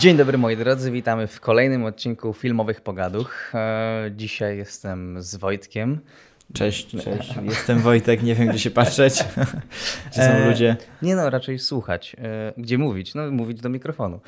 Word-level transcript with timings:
Dzień 0.00 0.16
dobry 0.16 0.38
moi 0.38 0.56
drodzy, 0.56 0.90
witamy 0.90 1.26
w 1.26 1.40
kolejnym 1.40 1.84
odcinku 1.84 2.32
Filmowych 2.32 2.80
Pogaduch. 2.80 3.54
E, 3.54 4.10
dzisiaj 4.16 4.56
jestem 4.56 5.22
z 5.22 5.36
Wojtkiem. 5.36 6.00
Cześć, 6.52 6.90
cześć. 7.04 7.34
Jestem 7.42 7.78
Wojtek, 7.78 8.22
nie 8.22 8.34
wiem 8.34 8.48
gdzie 8.48 8.58
się 8.58 8.70
patrzeć. 8.70 9.14
Gdzie 10.12 10.22
są 10.24 10.30
E, 10.30 10.48
ludzie? 10.48 10.76
Nie 11.02 11.16
no, 11.16 11.30
raczej 11.30 11.58
słuchać. 11.58 12.16
E, 12.18 12.52
Gdzie 12.56 12.78
mówić? 12.78 13.14
No, 13.14 13.30
mówić 13.30 13.60
do 13.60 13.68
mikrofonu. 13.68 14.20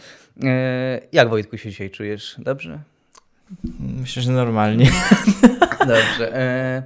E, 0.45 1.01
Jak 1.13 1.29
Wojtku 1.29 1.59
się 1.59 1.71
dzisiaj 1.71 1.91
czujesz? 1.91 2.35
Dobrze? 2.39 2.79
Myślę, 3.81 4.23
że 4.23 4.33
normalnie. 4.33 4.87
Dobrze. 5.79 6.37
E, 6.37 6.83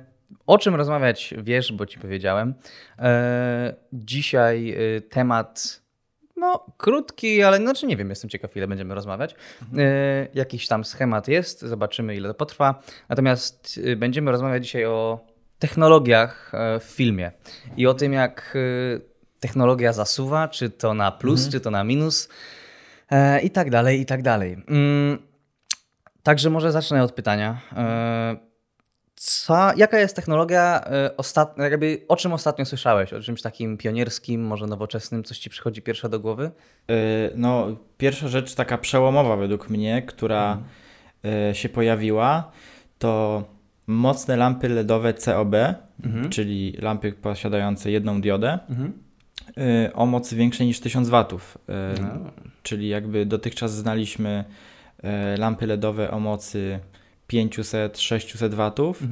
O 0.47 0.59
czym 0.59 0.75
rozmawiać 0.75 1.35
wiesz, 1.43 1.73
bo 1.73 1.87
ci 1.87 1.99
powiedziałem. 1.99 2.55
E, 2.99 3.75
Dzisiaj 3.93 4.71
e, 4.97 5.01
temat 5.01 5.81
no 6.45 6.67
krótki, 6.77 7.43
ale 7.43 7.57
znaczy 7.57 7.87
nie 7.87 7.97
wiem, 7.97 8.11
jestem 8.11 8.31
ciekaw 8.31 8.57
ile 8.57 8.69
będziemy 8.69 8.95
rozmawiać. 8.95 9.35
E, 9.79 10.29
Jakiś 10.35 10.67
tam 10.69 10.85
schemat 10.85 11.29
jest, 11.29 11.61
zobaczymy 11.61 12.17
ile 12.17 12.29
to 12.29 12.35
potrwa. 12.35 12.83
Natomiast 13.09 13.81
e, 13.85 13.97
będziemy 13.97 14.31
rozmawiać 14.31 14.65
dzisiaj 14.65 14.85
o 14.85 15.21
technologiach 15.59 16.53
e, 16.55 16.81
w 16.81 16.85
filmie 16.85 17.33
i 17.77 17.87
o 17.87 17.95
tym 17.95 18.13
jak 18.13 18.57
e, 18.57 19.01
technologia 19.41 19.93
zasuwa, 19.93 20.49
czy 20.49 20.71
to 20.71 20.95
na 20.95 21.13
plus, 21.13 21.49
czy 21.49 21.61
to 21.61 21.71
na 21.71 21.85
minus 21.85 22.29
e, 23.11 23.41
i 23.41 23.51
tak 23.51 23.71
dalej, 23.71 24.01
i 24.01 24.07
tak 24.07 24.23
dalej. 24.23 24.57
Mm, 24.69 25.19
Także 26.23 26.51
może 26.51 26.73
zacznę 26.73 27.03
od 27.03 27.13
pytania. 27.13 27.61
Co, 29.27 29.71
jaka 29.77 29.99
jest 29.99 30.17
technologia, 30.17 30.81
e, 30.87 31.17
ostat, 31.17 31.59
jakby, 31.59 32.01
o 32.09 32.17
czym 32.17 32.33
ostatnio 32.33 32.65
słyszałeś? 32.65 33.13
O 33.13 33.21
czymś 33.21 33.43
takim 33.43 33.77
pionierskim, 33.77 34.43
może 34.47 34.67
nowoczesnym? 34.67 35.25
Coś 35.25 35.39
ci 35.39 35.51
przychodzi 35.51 35.83
pierwsze 35.83 36.09
do 36.09 36.21
głowy? 36.21 36.51
Y, 36.91 37.31
No, 37.37 37.67
pierwsza 37.99 38.29
rzecz 38.29 38.55
taka 38.55 38.79
przełomowa 38.79 39.37
według 39.37 39.71
mnie, 39.71 40.03
która 40.03 40.59
y, 41.51 41.55
się 41.55 41.69
pojawiła, 41.69 42.51
to 42.99 43.45
mocne 43.87 44.37
lampy 44.37 44.69
LEDowe 44.69 45.15
COB, 45.15 45.55
czyli 46.31 46.77
lampy 46.83 47.13
posiadające 47.13 47.91
jedną 47.91 48.21
diodę, 48.21 48.59
y, 49.87 49.93
o 49.95 50.07
mocy 50.07 50.37
większej 50.37 50.67
niż 50.67 50.81
1000 50.81 51.09
watów. 51.09 51.59
Y, 51.69 51.73
Czyli 52.63 52.89
jakby 52.89 53.27
dotychczas 53.27 53.73
znaliśmy 53.75 54.45
y, 55.35 55.39
lampy 55.39 55.67
LEDowe 55.67 56.11
o 56.11 56.21
mocy 56.21 56.79
500-600 57.35 58.55
watów, 58.55 59.03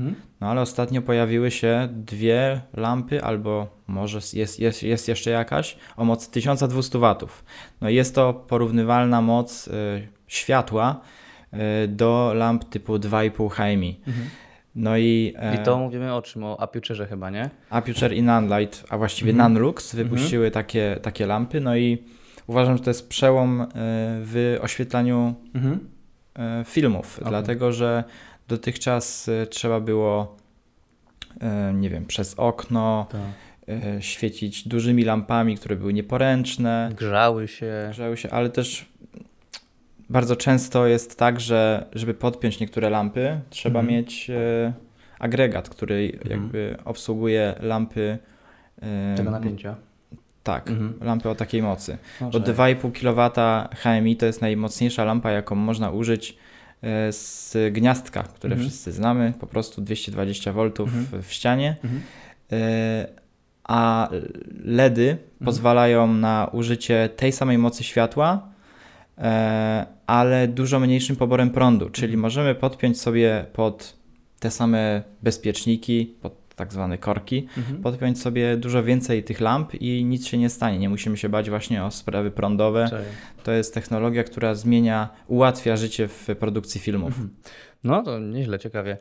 no 0.40 0.48
ale 0.50 0.60
ostatnio 0.60 1.02
pojawiły 1.02 1.50
się 1.50 1.88
dwie 1.90 2.60
lampy, 2.74 3.22
albo 3.24 3.82
może 3.86 4.18
jest, 4.32 4.60
jest, 4.60 4.82
jest 4.82 5.08
jeszcze 5.08 5.30
jakaś, 5.30 5.76
o 5.96 6.04
mocy 6.04 6.30
1200 6.30 6.98
watów. 6.98 7.44
No 7.80 7.88
i 7.88 7.94
jest 7.94 8.14
to 8.14 8.34
porównywalna 8.34 9.20
moc 9.20 9.68
y, 9.68 9.72
światła 10.26 11.00
y, 11.84 11.88
do 11.88 12.32
lamp 12.34 12.64
typu 12.64 12.96
2,5 12.96 13.50
HMI. 13.50 14.00
No 14.74 14.96
i, 14.96 15.34
e, 15.36 15.54
I 15.54 15.58
to 15.64 15.78
mówimy 15.78 16.14
o 16.14 16.22
czym? 16.22 16.44
O 16.44 16.60
aputurze 16.60 17.06
chyba, 17.06 17.30
nie? 17.30 17.50
Aputure 17.70 18.12
i 18.12 18.22
Nanlite, 18.22 18.78
a 18.88 18.98
właściwie 18.98 19.32
Nanlux 19.32 19.94
wypuściły 19.94 20.50
takie, 20.50 20.98
takie 21.02 21.26
lampy, 21.26 21.60
no 21.60 21.76
i 21.76 21.98
uważam, 22.46 22.76
że 22.76 22.82
to 22.82 22.90
jest 22.90 23.08
przełom 23.08 23.60
y, 23.60 23.66
w 24.24 24.58
oświetlaniu 24.60 25.34
e, 25.54 25.60
filmów, 26.64 27.18
Okej. 27.18 27.28
dlatego 27.30 27.72
że 27.72 28.04
dotychczas 28.48 29.28
e, 29.28 29.46
trzeba 29.46 29.80
było, 29.80 30.36
e, 31.40 31.72
nie 31.74 31.90
wiem, 31.90 32.06
przez 32.06 32.34
okno 32.34 33.06
e, 33.68 34.02
świecić 34.02 34.68
dużymi 34.68 35.04
lampami, 35.04 35.56
które 35.56 35.76
były 35.76 35.92
nieporęczne, 35.92 36.90
Grzały 36.96 37.48
się. 37.48 37.72
grzały 37.90 38.16
się, 38.16 38.30
ale 38.30 38.50
też 38.50 38.86
bardzo 40.10 40.36
często 40.36 40.86
jest 40.86 41.18
tak, 41.18 41.40
że 41.40 41.86
żeby 41.92 42.14
podpiąć 42.14 42.60
niektóre 42.60 42.90
lampy, 42.90 43.40
trzeba 43.50 43.80
Mhm. 43.80 43.98
mieć 43.98 44.30
e, 44.30 44.72
agregat, 45.18 45.68
który 45.68 46.18
jakby 46.24 46.76
obsługuje 46.84 47.54
lampy. 47.60 48.18
e, 48.82 49.14
Tego 49.16 49.30
napięcia. 49.30 49.76
Tak, 50.42 50.70
Mhm. 50.70 50.94
lampy 51.00 51.28
o 51.28 51.34
takiej 51.34 51.62
mocy. 51.62 51.98
No, 52.20 52.26
Bo 52.30 52.40
czekaj. 52.40 52.54
2,5 52.76 52.92
kW 52.92 53.30
HMI 53.76 54.16
to 54.16 54.26
jest 54.26 54.40
najmocniejsza 54.40 55.04
lampa, 55.04 55.30
jaką 55.30 55.54
można 55.54 55.90
użyć 55.90 56.36
e, 56.82 57.12
z 57.12 57.56
gniazdka, 57.72 58.22
które 58.22 58.52
Mhm. 58.52 58.68
wszyscy 58.70 58.92
znamy, 58.92 59.32
po 59.40 59.46
prostu 59.46 59.82
220 59.82 60.52
V 60.52 60.60
Mhm. 60.62 61.22
w 61.22 61.32
ścianie. 61.32 61.76
Mhm. 61.84 62.02
E, 62.52 63.22
A 63.64 64.08
LEDy 64.64 65.10
Mhm. 65.10 65.18
pozwalają 65.44 66.06
na 66.14 66.48
użycie 66.52 67.08
tej 67.16 67.32
samej 67.32 67.58
mocy 67.58 67.84
światła, 67.84 68.48
e, 69.18 69.86
ale 70.06 70.48
dużo 70.48 70.80
mniejszym 70.80 71.16
poborem 71.16 71.50
prądu, 71.50 71.90
czyli 71.90 72.06
Mhm. 72.12 72.20
możemy 72.20 72.54
podpiąć 72.54 73.00
sobie 73.00 73.44
pod 73.52 73.96
te 74.40 74.50
same 74.50 75.02
bezpieczniki, 75.22 76.14
pod 76.22 76.41
tak 76.56 76.72
zwane 76.72 76.98
korki, 76.98 77.48
Mhm. 77.58 77.82
podpiąć 77.82 78.20
sobie 78.20 78.56
dużo 78.56 78.82
więcej 78.82 79.24
tych 79.24 79.40
lamp 79.40 79.74
i 79.74 80.04
nic 80.04 80.26
się 80.26 80.38
nie 80.38 80.50
stanie. 80.50 80.78
Nie 80.78 80.88
musimy 80.88 81.16
się 81.16 81.28
bać 81.28 81.50
właśnie 81.50 81.84
o 81.84 81.90
sprawy 81.90 82.30
prądowe. 82.30 82.90
To 83.44 83.52
jest 83.52 83.74
technologia, 83.74 84.24
która 84.24 84.54
zmienia, 84.54 85.08
ułatwia 85.26 85.76
życie 85.76 86.08
w 86.08 86.28
produkcji 86.40 86.80
filmów. 86.80 87.08
Mhm. 87.08 87.30
No 87.84 88.02
to 88.02 88.18
nieźle, 88.18 88.58
ciekawie. 88.58 88.96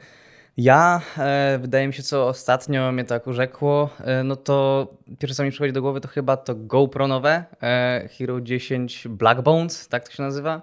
Ja, 0.58 1.02
e, 1.18 1.60
wydaje 1.62 1.88
mi 1.88 1.94
się, 1.94 2.04
co 2.04 2.28
ostatnio 2.28 2.92
mnie 2.92 3.04
tak 3.04 3.28
urzekło, 3.28 3.90
e, 4.00 4.24
no 4.24 4.36
to 4.36 4.88
pierwsze 5.20 5.36
co 5.36 5.44
mi 5.44 5.52
przychodzi 5.52 5.74
do 5.74 5.82
głowy 5.82 6.02
to 6.02 6.08
chyba 6.08 6.38
to 6.38 6.56
GoPro 6.56 7.08
nowe, 7.08 7.44
e, 7.64 8.10
Hero 8.18 8.42
10 8.42 9.08
Black 9.08 9.42
Bones, 9.42 9.88
tak 9.88 10.10
to 10.10 10.16
się 10.16 10.24
nazywa? 10.24 10.62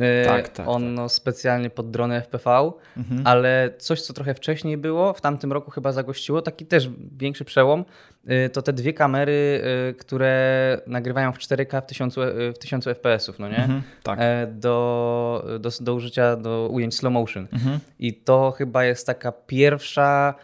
E, 0.00 0.24
Tak, 0.24 0.48
tak, 0.48 0.68
On 0.68 0.94
No, 0.94 1.08
specjalnie 1.08 1.70
pod 1.70 1.90
drony 1.90 2.16
FPV, 2.16 2.72
Mhm. 2.96 3.22
ale 3.26 3.70
coś, 3.78 4.02
co 4.02 4.12
trochę 4.12 4.34
wcześniej 4.34 4.76
było, 4.76 5.12
w 5.12 5.20
tamtym 5.20 5.52
roku 5.52 5.70
chyba 5.70 5.92
zagościło, 5.92 6.42
taki 6.42 6.66
też 6.66 6.90
większy 7.18 7.44
przełom, 7.44 7.84
e, 8.26 8.48
to 8.48 8.62
te 8.62 8.72
dwie 8.72 8.92
kamery, 8.92 9.62
e, 9.90 9.94
które 9.94 10.80
nagrywają 10.86 11.32
w 11.32 11.38
4K 11.38 11.80
w 11.80 11.86
1000, 11.86 12.18
e, 12.18 12.52
w 12.52 12.58
1000 12.58 12.86
FPS-ów, 12.86 13.38
no 13.38 13.48
nie? 13.48 13.56
Mhm, 13.58 13.82
tak. 14.02 14.18
do, 14.52 15.46
do, 15.60 15.70
do 15.80 15.94
użycia 15.94 16.36
do 16.36 16.68
ujęć 16.72 16.94
slow 16.96 17.12
motion. 17.12 17.46
Mhm. 17.52 17.78
I 17.98 18.14
to 18.14 18.50
chyba 18.50 18.84
jest 18.84 19.06
taka 19.06 19.32
pierwsza, 19.32 20.34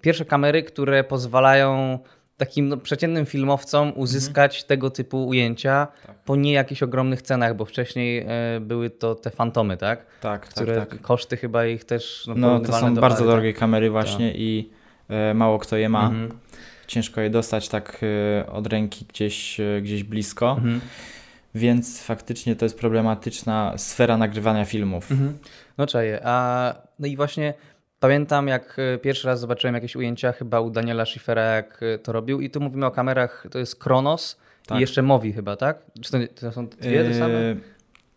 pierwsze 0.00 0.24
kamery, 0.24 0.62
które 0.62 1.04
pozwalają 1.04 1.98
takim 2.40 2.68
no, 2.68 2.76
przeciętnym 2.76 3.26
filmowcom 3.26 3.92
uzyskać 3.96 4.64
tego 4.64 4.90
typu 4.90 5.26
ujęcia 5.28 5.80
Mhm. 5.80 6.06
Tak. 6.06 6.16
po 6.24 6.36
nie 6.36 6.52
jakichś 6.52 6.82
ogromnych 6.82 7.22
cenach, 7.22 7.56
bo 7.56 7.64
wcześniej 7.64 8.18
e, 8.18 8.60
były 8.60 8.90
to 8.90 9.14
te 9.14 9.30
fantomy, 9.30 9.76
tak? 9.76 10.06
Tak, 10.20 10.46
Które 10.48 10.76
tak, 10.76 10.90
tak. 10.90 11.00
koszty 11.00 11.36
chyba 11.36 11.66
ich 11.66 11.84
też 11.84 12.24
no, 12.26 12.34
No, 12.36 12.60
to 12.60 12.72
są 12.72 12.94
do 12.94 13.00
bardzo 13.00 13.18
pary, 13.18 13.30
drogie 13.30 13.52
kamery 13.52 13.90
właśnie 13.90 14.32
i 14.34 14.70
e, 15.08 15.34
mało 15.34 15.58
kto 15.58 15.76
je 15.76 15.88
ma. 15.88 16.02
Mhm. 16.06 16.30
Ciężko 16.86 17.20
je 17.20 17.30
dostać 17.30 17.68
tak 17.68 18.00
e, 18.42 18.46
od 18.52 18.66
ręki 18.66 19.04
gdzieś, 19.08 19.60
gdzieś 19.82 20.04
blisko, 20.04 20.50
Mhm. 20.50 20.80
więc 21.54 22.02
faktycznie 22.02 22.56
to 22.56 22.64
jest 22.64 22.78
problematyczna 22.78 23.74
sfera 23.76 24.16
nagrywania 24.16 24.64
filmów. 24.64 25.10
Mhm. 25.12 25.38
No 25.78 25.86
czaję. 25.86 26.20
A, 26.24 26.74
no 26.98 27.06
i 27.06 27.16
właśnie 27.16 27.54
pamiętam, 28.00 28.48
jak 28.48 28.76
e, 28.94 28.98
pierwszy 28.98 29.26
raz 29.26 29.40
zobaczyłem 29.40 29.74
jakieś 29.74 29.96
ujęcia 29.96 30.32
chyba 30.32 30.60
u 30.60 30.70
Daniela 30.70 31.04
Schiffera, 31.04 31.42
jak 31.42 31.80
e, 31.82 31.98
to 31.98 32.12
robił. 32.12 32.40
I 32.40 32.50
tu 32.50 32.60
mówimy 32.60 32.86
o 32.86 32.90
kamerach, 32.90 33.46
to 33.50 33.58
jest 33.58 33.76
Kronos 33.76 34.38
Tak. 34.66 34.78
i 34.78 34.80
jeszcze 34.80 35.02
Movi 35.02 35.32
chyba, 35.32 35.56
tak? 35.56 35.78
Czy 36.00 36.10
to, 36.12 36.18
to 36.40 36.52
są 36.52 36.66
dwie 36.68 37.04
te 37.04 37.14
same? 37.14 37.34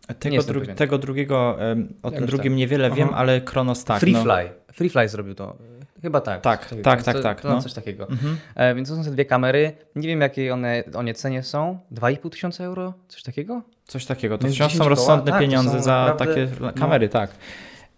E, 0.08 0.14
Tego, 0.18 0.36
dru- 0.42 0.74
tego 0.74 0.98
drugiego, 0.98 1.58
o 2.02 2.10
tym 2.10 2.26
drugim 2.26 2.52
tak. 2.52 2.58
niewiele 2.58 2.90
wiem, 2.90 3.08
Aha. 3.10 3.18
ale 3.18 3.40
Kronos 3.40 3.84
tak. 3.84 4.00
Freefly. 4.00 4.44
No. 4.68 4.72
Freefly 4.74 5.08
zrobił 5.08 5.34
to. 5.34 5.56
Chyba 6.02 6.20
tak. 6.20 6.40
Tak, 6.40 6.60
Coś 6.60 6.68
takiego. 6.70 6.84
tak, 6.84 7.02
tak, 7.02 7.16
To- 7.16 7.22
tak, 7.22 7.40
to 7.40 7.48
no. 7.48 7.62
Coś 7.62 7.72
takiego. 7.72 8.08
Mhm. 8.08 8.36
E, 8.54 8.74
więc 8.74 8.88
to 8.88 8.96
są 8.96 9.04
te 9.04 9.10
dwie 9.10 9.24
kamery. 9.24 9.72
Nie 9.96 10.08
wiem, 10.08 10.20
jakie 10.20 10.54
one, 10.54 10.82
one 10.94 11.14
cenie 11.14 11.42
są. 11.42 11.78
2,5 11.92 12.30
tysiąca 12.30 12.64
euro? 12.64 12.94
Coś 13.08 13.22
takiego? 13.22 13.62
Coś 13.84 14.06
takiego. 14.06 14.38
To 14.38 14.46
wciąż 14.48 14.56
10 14.56 14.72
są 14.72 14.78
koła, 14.78 14.88
rozsądne 14.88 15.32
tak, 15.32 15.40
to 15.40 15.46
pieniądze 15.46 15.70
są 15.78 15.82
za 15.82 16.04
naprawdę- 16.06 16.34
takie 16.46 16.48
no. 16.60 16.72
kamery, 16.72 17.08
tak. 17.08 17.30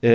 Yy, 0.03 0.11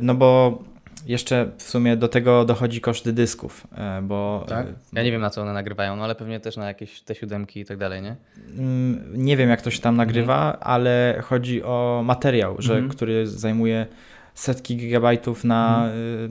no 0.00 0.14
bo 0.14 0.58
jeszcze 1.06 1.50
w 1.58 1.62
sumie 1.62 1.96
do 1.96 2.08
tego 2.08 2.44
dochodzi 2.44 2.80
koszty 2.80 3.12
dysków, 3.12 3.66
e, 3.78 4.02
bo 4.02 4.44
Tak. 4.48 4.66
e, 4.66 4.72
Ja 4.92 5.02
nie 5.02 5.12
wiem, 5.12 5.20
na 5.20 5.30
co 5.30 5.42
one 5.42 5.52
nagrywają, 5.52 5.96
no 5.96 6.04
ale 6.04 6.14
pewnie 6.14 6.40
też 6.40 6.56
na 6.56 6.66
jakieś 6.66 7.00
te 7.00 7.14
siódemki 7.14 7.60
i 7.60 7.64
tak 7.64 7.78
dalej, 7.78 8.02
nie? 8.02 8.16
Mm, 8.58 9.02
Nie 9.24 9.36
wiem, 9.36 9.48
jak 9.50 9.62
to 9.62 9.70
się 9.70 9.80
tam 9.80 9.96
nagrywa, 9.96 10.58
ale 10.60 11.20
chodzi 11.24 11.62
o 11.62 12.02
materiał, 12.04 12.56
że, 12.58 12.72
Mhm. 12.74 12.88
który 12.90 13.26
zajmuje 13.26 13.86
setki 14.34 14.76
gigabajtów 14.76 15.44
na, 15.44 15.88
y, 16.26 16.28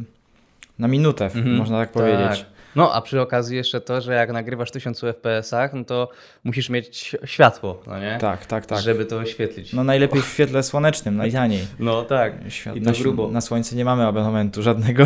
na 0.80 0.88
minutę, 0.88 1.26
Mhm. 1.26 1.56
można 1.56 1.80
tak 1.80 1.92
powiedzieć. 1.92 2.40
Tak. 2.40 2.55
No, 2.76 2.94
a 2.94 3.02
przy 3.02 3.22
okazji 3.22 3.58
jeszcze 3.58 3.82
to, 3.82 4.02
że 4.02 4.14
jak 4.14 4.32
nagrywasz 4.32 4.72
1000 4.72 5.02
FPS-ach, 5.04 5.74
no 5.74 5.84
to 5.84 6.10
musisz 6.44 6.70
mieć 6.70 7.16
światło, 7.26 7.82
no 7.88 8.00
nie? 8.00 8.18
Tak, 8.22 8.46
tak, 8.46 8.66
tak. 8.66 8.80
Żeby 8.80 9.06
to 9.06 9.18
oświetlić. 9.18 9.74
No 9.74 9.84
najlepiej 9.84 10.22
w 10.22 10.28
świetle 10.28 10.64
słonecznym, 10.64 11.18
najtaniej. 11.18 11.68
No 11.80 12.04
tak. 12.04 12.34
Świat, 12.50 12.76
I 12.76 12.82
na, 12.82 12.92
grubo. 12.92 13.28
na 13.32 13.42
słońce 13.42 13.76
nie 13.76 13.86
mamy 13.86 14.06
abonamentu 14.06 14.62
żadnego. 14.62 15.04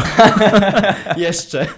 Jeszcze. 1.17 1.67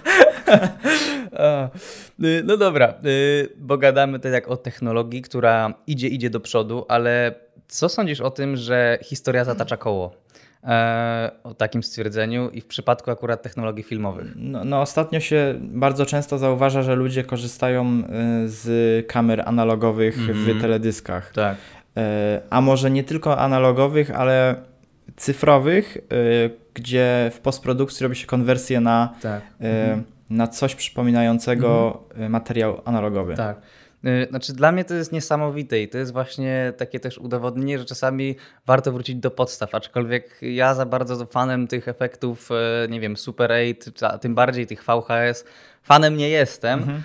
Y, 2.24 2.42
No 2.44 2.56
dobra, 2.56 2.94
y, 3.04 3.48
bo 3.56 3.78
gadamy 3.78 4.18
tutaj 4.18 4.32
jak 4.32 4.48
o 4.48 4.56
technologii, 4.56 5.22
która 5.22 5.74
idzie, 5.86 6.08
idzie 6.08 6.30
do 6.30 6.40
przodu, 6.40 6.84
ale 6.88 7.34
co 7.68 7.88
sądzisz 7.88 8.20
o 8.20 8.30
tym, 8.30 8.56
że 8.56 8.98
historia 9.02 9.44
zatacza 9.44 9.76
koło? 9.76 10.21
E, 10.64 11.30
o 11.44 11.54
takim 11.54 11.82
stwierdzeniu 11.82 12.50
i 12.50 12.60
w 12.60 12.66
przypadku 12.66 13.10
akurat 13.10 13.42
technologii 13.42 13.82
filmowych. 13.82 14.32
No, 14.36 14.64
no, 14.64 14.80
ostatnio 14.80 15.20
się 15.20 15.54
bardzo 15.60 16.06
często 16.06 16.38
zauważa, 16.38 16.82
że 16.82 16.94
ludzie 16.94 17.24
korzystają 17.24 17.84
e, 17.84 18.02
z 18.48 19.06
kamer 19.06 19.42
analogowych 19.46 20.18
mm 20.18 20.28
-hmm. 20.28 20.34
w 20.34 20.38
mhm. 20.38 20.60
teledyskach. 20.60 21.32
Tak. 21.32 21.56
E, 21.96 22.40
a 22.50 22.60
może 22.60 22.90
nie 22.90 23.04
tylko 23.04 23.38
analogowych, 23.38 24.10
ale 24.10 24.54
cyfrowych, 25.16 25.98
gdzie 26.74 27.30
w 27.34 27.40
postprodukcji 27.40 28.04
robi 28.04 28.16
się 28.16 28.26
konwersję 28.26 28.80
na, 28.80 29.14
tak. 29.22 29.42
na 30.30 30.48
coś 30.48 30.74
przypominającego 30.74 32.00
mm 32.14 32.28
-hmm. 32.28 32.30
materiał 32.30 32.82
analogowy. 32.84 33.34
Tak. 33.34 33.60
Y, 34.04 34.26
znaczy, 34.30 34.52
dla 34.52 34.72
mnie 34.72 34.84
to 34.84 34.94
jest 34.94 35.12
niesamowite 35.12 35.82
i 35.82 35.88
to 35.88 35.98
jest 35.98 36.12
właśnie 36.12 36.72
takie 36.76 37.00
też 37.00 37.18
udowodnienie, 37.18 37.78
że 37.78 37.84
czasami 37.84 38.36
warto 38.66 38.92
wrócić 38.92 39.16
do 39.16 39.30
podstaw. 39.30 39.74
Aczkolwiek 39.74 40.38
ja 40.42 40.74
za 40.74 40.86
bardzo 40.86 41.26
fanem 41.26 41.68
tych 41.68 41.88
efektów, 41.88 42.50
y, 42.84 42.88
nie 42.88 43.00
wiem, 43.00 43.16
Super 43.16 43.52
8, 43.52 43.92
a 44.02 44.18
tym 44.18 44.34
bardziej 44.34 44.66
tych 44.66 44.84
VHS, 44.84 45.44
fanem 45.82 46.16
nie 46.16 46.28
jestem. 46.28 46.78
Mhm. 46.78 47.02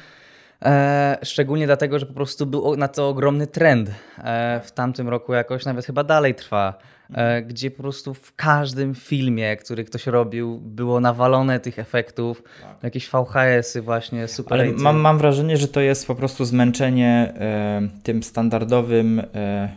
E, 0.65 1.17
szczególnie 1.23 1.65
dlatego, 1.65 1.99
że 1.99 2.05
po 2.05 2.13
prostu 2.13 2.45
był 2.45 2.75
na 2.75 2.87
to 2.87 3.09
ogromny 3.09 3.47
trend. 3.47 3.91
E, 4.17 4.61
w 4.63 4.71
tamtym 4.71 5.09
roku 5.09 5.33
jakoś 5.33 5.65
nawet 5.65 5.85
chyba 5.85 6.03
dalej 6.03 6.35
trwa. 6.35 6.77
E, 7.13 7.41
gdzie 7.41 7.71
po 7.71 7.83
prostu 7.83 8.13
w 8.13 8.35
każdym 8.35 8.95
filmie, 8.95 9.57
który 9.57 9.83
ktoś 9.83 10.07
robił, 10.07 10.57
było 10.57 10.99
nawalone 10.99 11.59
tych 11.59 11.79
efektów, 11.79 12.43
tak. 12.61 12.83
jakieś 12.83 13.09
VHS-y 13.09 13.81
właśnie, 13.81 14.27
super. 14.27 14.59
Ale 14.59 14.71
mam, 14.71 14.97
mam 14.97 15.17
wrażenie, 15.17 15.57
że 15.57 15.67
to 15.67 15.81
jest 15.81 16.07
po 16.07 16.15
prostu 16.15 16.45
zmęczenie 16.45 17.33
e, 17.39 17.81
tym 18.03 18.23
standardowym 18.23 19.21
e, 19.35 19.69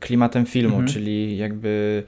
klimatem 0.00 0.46
filmu, 0.46 0.76
mhm. 0.76 0.92
czyli 0.92 1.36
jakby 1.36 2.02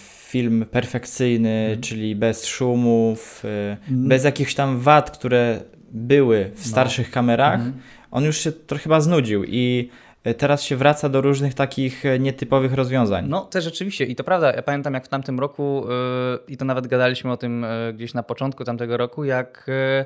film 0.00 0.66
perfekcyjny, 0.70 1.60
mhm. 1.64 1.80
czyli 1.80 2.16
bez 2.16 2.46
szumów, 2.46 3.42
mhm. 3.88 4.08
bez 4.08 4.24
jakichś 4.24 4.54
tam 4.54 4.80
wad, 4.80 5.10
które 5.10 5.60
były 5.90 6.50
w 6.54 6.58
no. 6.58 6.70
starszych 6.70 7.10
kamerach. 7.10 7.54
Mhm. 7.54 7.72
On 8.10 8.24
już 8.24 8.38
się 8.38 8.52
trochę 8.52 8.82
chyba 8.82 9.00
znudził 9.00 9.44
i 9.44 9.88
teraz 10.38 10.62
się 10.62 10.76
wraca 10.76 11.08
do 11.08 11.20
różnych 11.20 11.54
takich 11.54 12.06
e, 12.06 12.18
nietypowych 12.18 12.74
rozwiązań. 12.74 13.26
No, 13.28 13.40
też 13.40 13.64
rzeczywiście. 13.64 14.04
I 14.04 14.16
to 14.16 14.24
prawda. 14.24 14.52
Ja 14.52 14.62
pamiętam, 14.62 14.94
jak 14.94 15.04
w 15.04 15.08
tamtym 15.08 15.40
roku, 15.40 15.86
yy, 15.88 16.38
i 16.48 16.56
to 16.56 16.64
nawet 16.64 16.86
gadaliśmy 16.86 17.32
o 17.32 17.36
tym 17.36 17.62
yy, 17.86 17.92
gdzieś 17.92 18.14
na 18.14 18.22
początku 18.22 18.64
tamtego 18.64 18.96
roku, 18.96 19.24
jak 19.24 19.64
yy, 19.68 20.04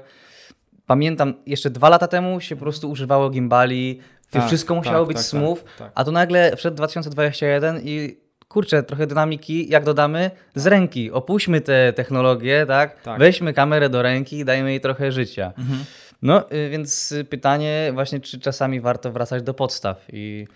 pamiętam, 0.86 1.34
jeszcze 1.46 1.70
dwa 1.70 1.88
lata 1.88 2.08
temu 2.08 2.40
się 2.40 2.56
po 2.56 2.62
prostu 2.62 2.90
używało 2.90 3.30
gimbali, 3.30 4.00
tak, 4.30 4.46
wszystko 4.46 4.74
musiało 4.74 5.06
tak, 5.06 5.08
być 5.08 5.16
tak, 5.16 5.26
smooth, 5.26 5.58
tak, 5.58 5.76
tak. 5.78 5.92
a 5.94 6.04
tu 6.04 6.12
nagle 6.12 6.56
wszedł 6.56 6.76
2021 6.76 7.80
i 7.84 8.16
kurczę, 8.48 8.82
trochę 8.82 9.06
dynamiki, 9.06 9.68
jak 9.68 9.84
dodamy, 9.84 10.30
z 10.54 10.66
ręki. 10.66 11.10
Opuśćmy 11.10 11.60
te 11.60 11.92
technologie, 11.92 12.64
tak? 12.68 13.02
tak. 13.02 13.18
Weźmy 13.18 13.52
kamerę 13.52 13.88
do 13.88 14.02
ręki, 14.02 14.44
dajmy 14.44 14.70
jej 14.70 14.80
trochę 14.80 15.12
życia. 15.12 15.52
Mhm. 15.58 15.84
No, 16.24 16.52
y, 16.52 16.70
więc 16.70 17.14
pytanie 17.30 17.90
właśnie, 17.94 18.20
czy 18.20 18.40
czasami 18.40 18.80
warto 18.80 19.12
wracać 19.12 19.42
do 19.42 19.54
podstaw 19.54 20.06
i... 20.12 20.46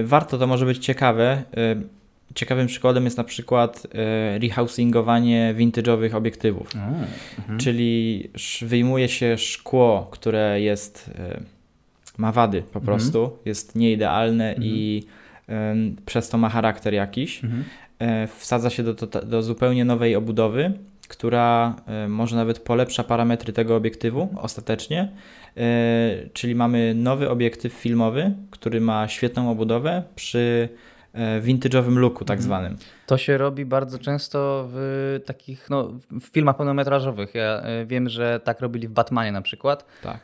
Y, 0.00 0.06
warto, 0.06 0.38
to 0.38 0.46
może 0.46 0.66
być 0.66 0.78
ciekawe. 0.78 1.42
Y, 1.58 1.98
ciekawym 2.34 2.66
przykładem 2.66 3.04
jest 3.04 3.16
na 3.16 3.24
przykład 3.24 3.86
rehousingowanie 4.40 5.54
vintage'owych 5.58 6.16
obiektywów. 6.16 6.68
A, 6.76 6.88
mhm. 7.38 7.58
Czyli 7.58 8.30
wyjmuje 8.62 9.08
się 9.08 9.38
szkło, 9.38 10.08
które 10.10 10.60
jest 10.60 11.10
ma 12.18 12.32
wady 12.32 12.62
po 12.62 12.78
mhm. 12.78 12.84
prostu, 12.84 13.24
mhm. 13.24 13.40
jest 13.44 13.76
nieidealne 13.76 14.48
mhm. 14.48 14.66
i 14.66 15.04
przez 16.06 16.28
to 16.28 16.38
ma 16.38 16.48
charakter 16.48 16.94
jakiś. 16.94 17.44
Mhm. 17.44 17.64
E, 17.98 18.26
wsadza 18.26 18.70
się 18.70 18.82
do, 18.82 18.94
do, 18.94 19.06
do 19.06 19.42
zupełnie 19.42 19.84
nowej 19.84 20.16
obudowy 20.16 20.72
która 21.08 21.76
e, 21.86 22.08
może 22.08 22.36
nawet 22.36 22.58
polepsza 22.58 23.04
parametry 23.04 23.52
tego 23.52 23.76
obiektywu 23.76 24.28
ostatecznie. 24.36 25.12
E, 25.56 26.28
czyli 26.32 26.54
mamy 26.54 26.94
nowy 26.94 27.30
obiektyw 27.30 27.72
filmowy, 27.72 28.32
który 28.50 28.80
ma 28.80 29.08
świetną 29.08 29.50
obudowę 29.50 30.02
przy 30.14 30.68
e, 31.12 31.40
vintage'owym 31.40 31.96
looku 31.96 32.24
tak 32.24 32.38
mhm. 32.38 32.42
zwanym. 32.42 32.76
To 33.06 33.18
się 33.18 33.38
robi 33.38 33.64
bardzo 33.64 33.98
często 33.98 34.68
w 34.72 35.20
takich, 35.26 35.70
no, 35.70 35.88
w 36.10 36.26
filmach 36.32 36.56
pełnometrażowych. 36.56 37.34
Ja 37.34 37.62
wiem, 37.86 38.08
że 38.08 38.40
tak 38.44 38.60
robili 38.60 38.88
w 38.88 38.92
Batmanie 38.92 39.32
na 39.32 39.42
przykład. 39.42 39.84
Tak 40.02 40.18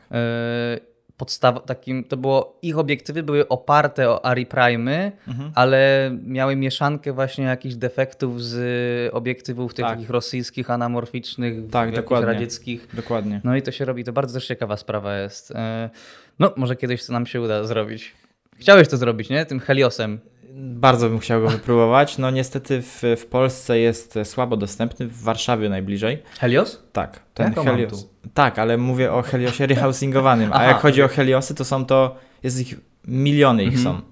podstaw, 1.17 1.65
takim, 1.67 2.05
to 2.05 2.17
było, 2.17 2.59
ich 2.63 2.79
obiektywy 2.79 3.23
były 3.23 3.49
oparte 3.49 4.11
o 4.11 4.25
Ari 4.25 4.47
Prime, 4.47 5.13
mhm. 5.29 5.53
ale 5.55 6.11
miały 6.27 6.57
mieszankę 6.57 7.13
właśnie 7.13 7.45
jakichś 7.45 7.75
defektów 7.75 8.43
z 8.43 9.15
obiektywów 9.15 9.75
tych 9.75 9.85
tak. 9.85 9.95
takich 9.95 10.11
rosyjskich, 10.11 10.71
anamorficznych, 10.71 11.71
tak, 11.71 11.95
dokładnie. 11.95 12.33
radzieckich. 12.33 12.89
Dokładnie. 12.95 13.41
No 13.45 13.57
i 13.57 13.63
to 13.63 13.73
się 13.73 13.85
robi, 13.85 14.05
to 14.05 14.13
bardzo 14.13 14.35
też 14.35 14.47
ciekawa 14.47 14.77
sprawa 14.77 15.19
jest. 15.19 15.51
E, 15.51 15.91
no, 16.39 16.53
może 16.57 16.77
kiedyś 16.77 17.07
to 17.07 17.13
nam 17.13 17.27
się 17.27 17.41
uda 17.41 17.65
zrobić. 17.65 18.13
Chciałeś 18.59 18.89
to 18.89 18.97
zrobić, 18.97 19.31
nie? 19.31 19.47
Tym 19.47 19.61
Heliosem. 19.61 20.19
Bardzo 20.56 21.09
bym 21.09 21.19
chciał 21.19 21.41
go 21.41 21.49
wypróbować. 21.49 22.19
No 22.19 22.31
niestety 22.31 22.83
w, 22.83 23.03
w 23.17 23.27
Polsce 23.27 23.79
jest 23.79 24.19
słabo 24.25 24.56
dostępny, 24.56 25.06
w 25.06 25.23
Warszawie 25.23 25.69
najbliżej. 25.69 26.23
Helios? 26.39 26.83
Tak, 26.93 27.21
ten 27.35 27.55
Helios. 27.55 28.09
Tak, 28.35 28.59
ale 28.59 28.77
mówię 28.77 29.12
o 29.12 29.23
Heliosie 29.23 29.67
rehousingowanym. 29.67 30.51
A 30.53 30.65
jak 30.65 30.81
chodzi 30.81 31.03
o 31.03 31.09
Heliosy, 31.09 31.55
to 31.55 31.65
są 31.65 31.87
to, 31.87 32.17
jest 32.43 32.61
ich 32.61 32.75
miliony 33.09 33.65
ich 33.65 33.77
mhm. 33.77 33.85
są. 33.85 34.03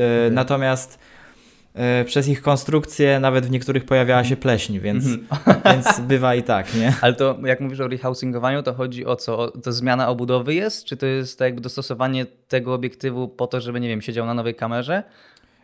E, 0.00 0.30
natomiast 0.30 0.98
e, 1.74 2.04
przez 2.04 2.28
ich 2.28 2.42
konstrukcję 2.42 3.20
nawet 3.20 3.46
w 3.46 3.50
niektórych 3.50 3.84
pojawiała 3.84 4.24
się 4.24 4.36
pleśń, 4.36 4.78
więc, 4.78 5.06
mhm. 5.06 5.60
więc 5.74 6.00
bywa 6.00 6.34
i 6.34 6.42
tak, 6.42 6.74
nie? 6.74 6.94
Ale 7.00 7.12
to 7.12 7.38
jak 7.44 7.60
mówisz 7.60 7.80
o 7.80 7.88
rehousingowaniu, 7.88 8.62
to 8.62 8.74
chodzi 8.74 9.06
o 9.06 9.16
co? 9.16 9.50
To 9.50 9.72
zmiana 9.72 10.08
obudowy 10.08 10.54
jest? 10.54 10.84
Czy 10.84 10.96
to 10.96 11.06
jest 11.06 11.40
jakby 11.40 11.60
dostosowanie 11.60 12.26
tego 12.48 12.74
obiektywu 12.74 13.28
po 13.28 13.46
to, 13.46 13.60
żeby, 13.60 13.80
nie 13.80 13.88
wiem, 13.88 14.02
siedział 14.02 14.26
na 14.26 14.34
nowej 14.34 14.54
kamerze? 14.54 15.02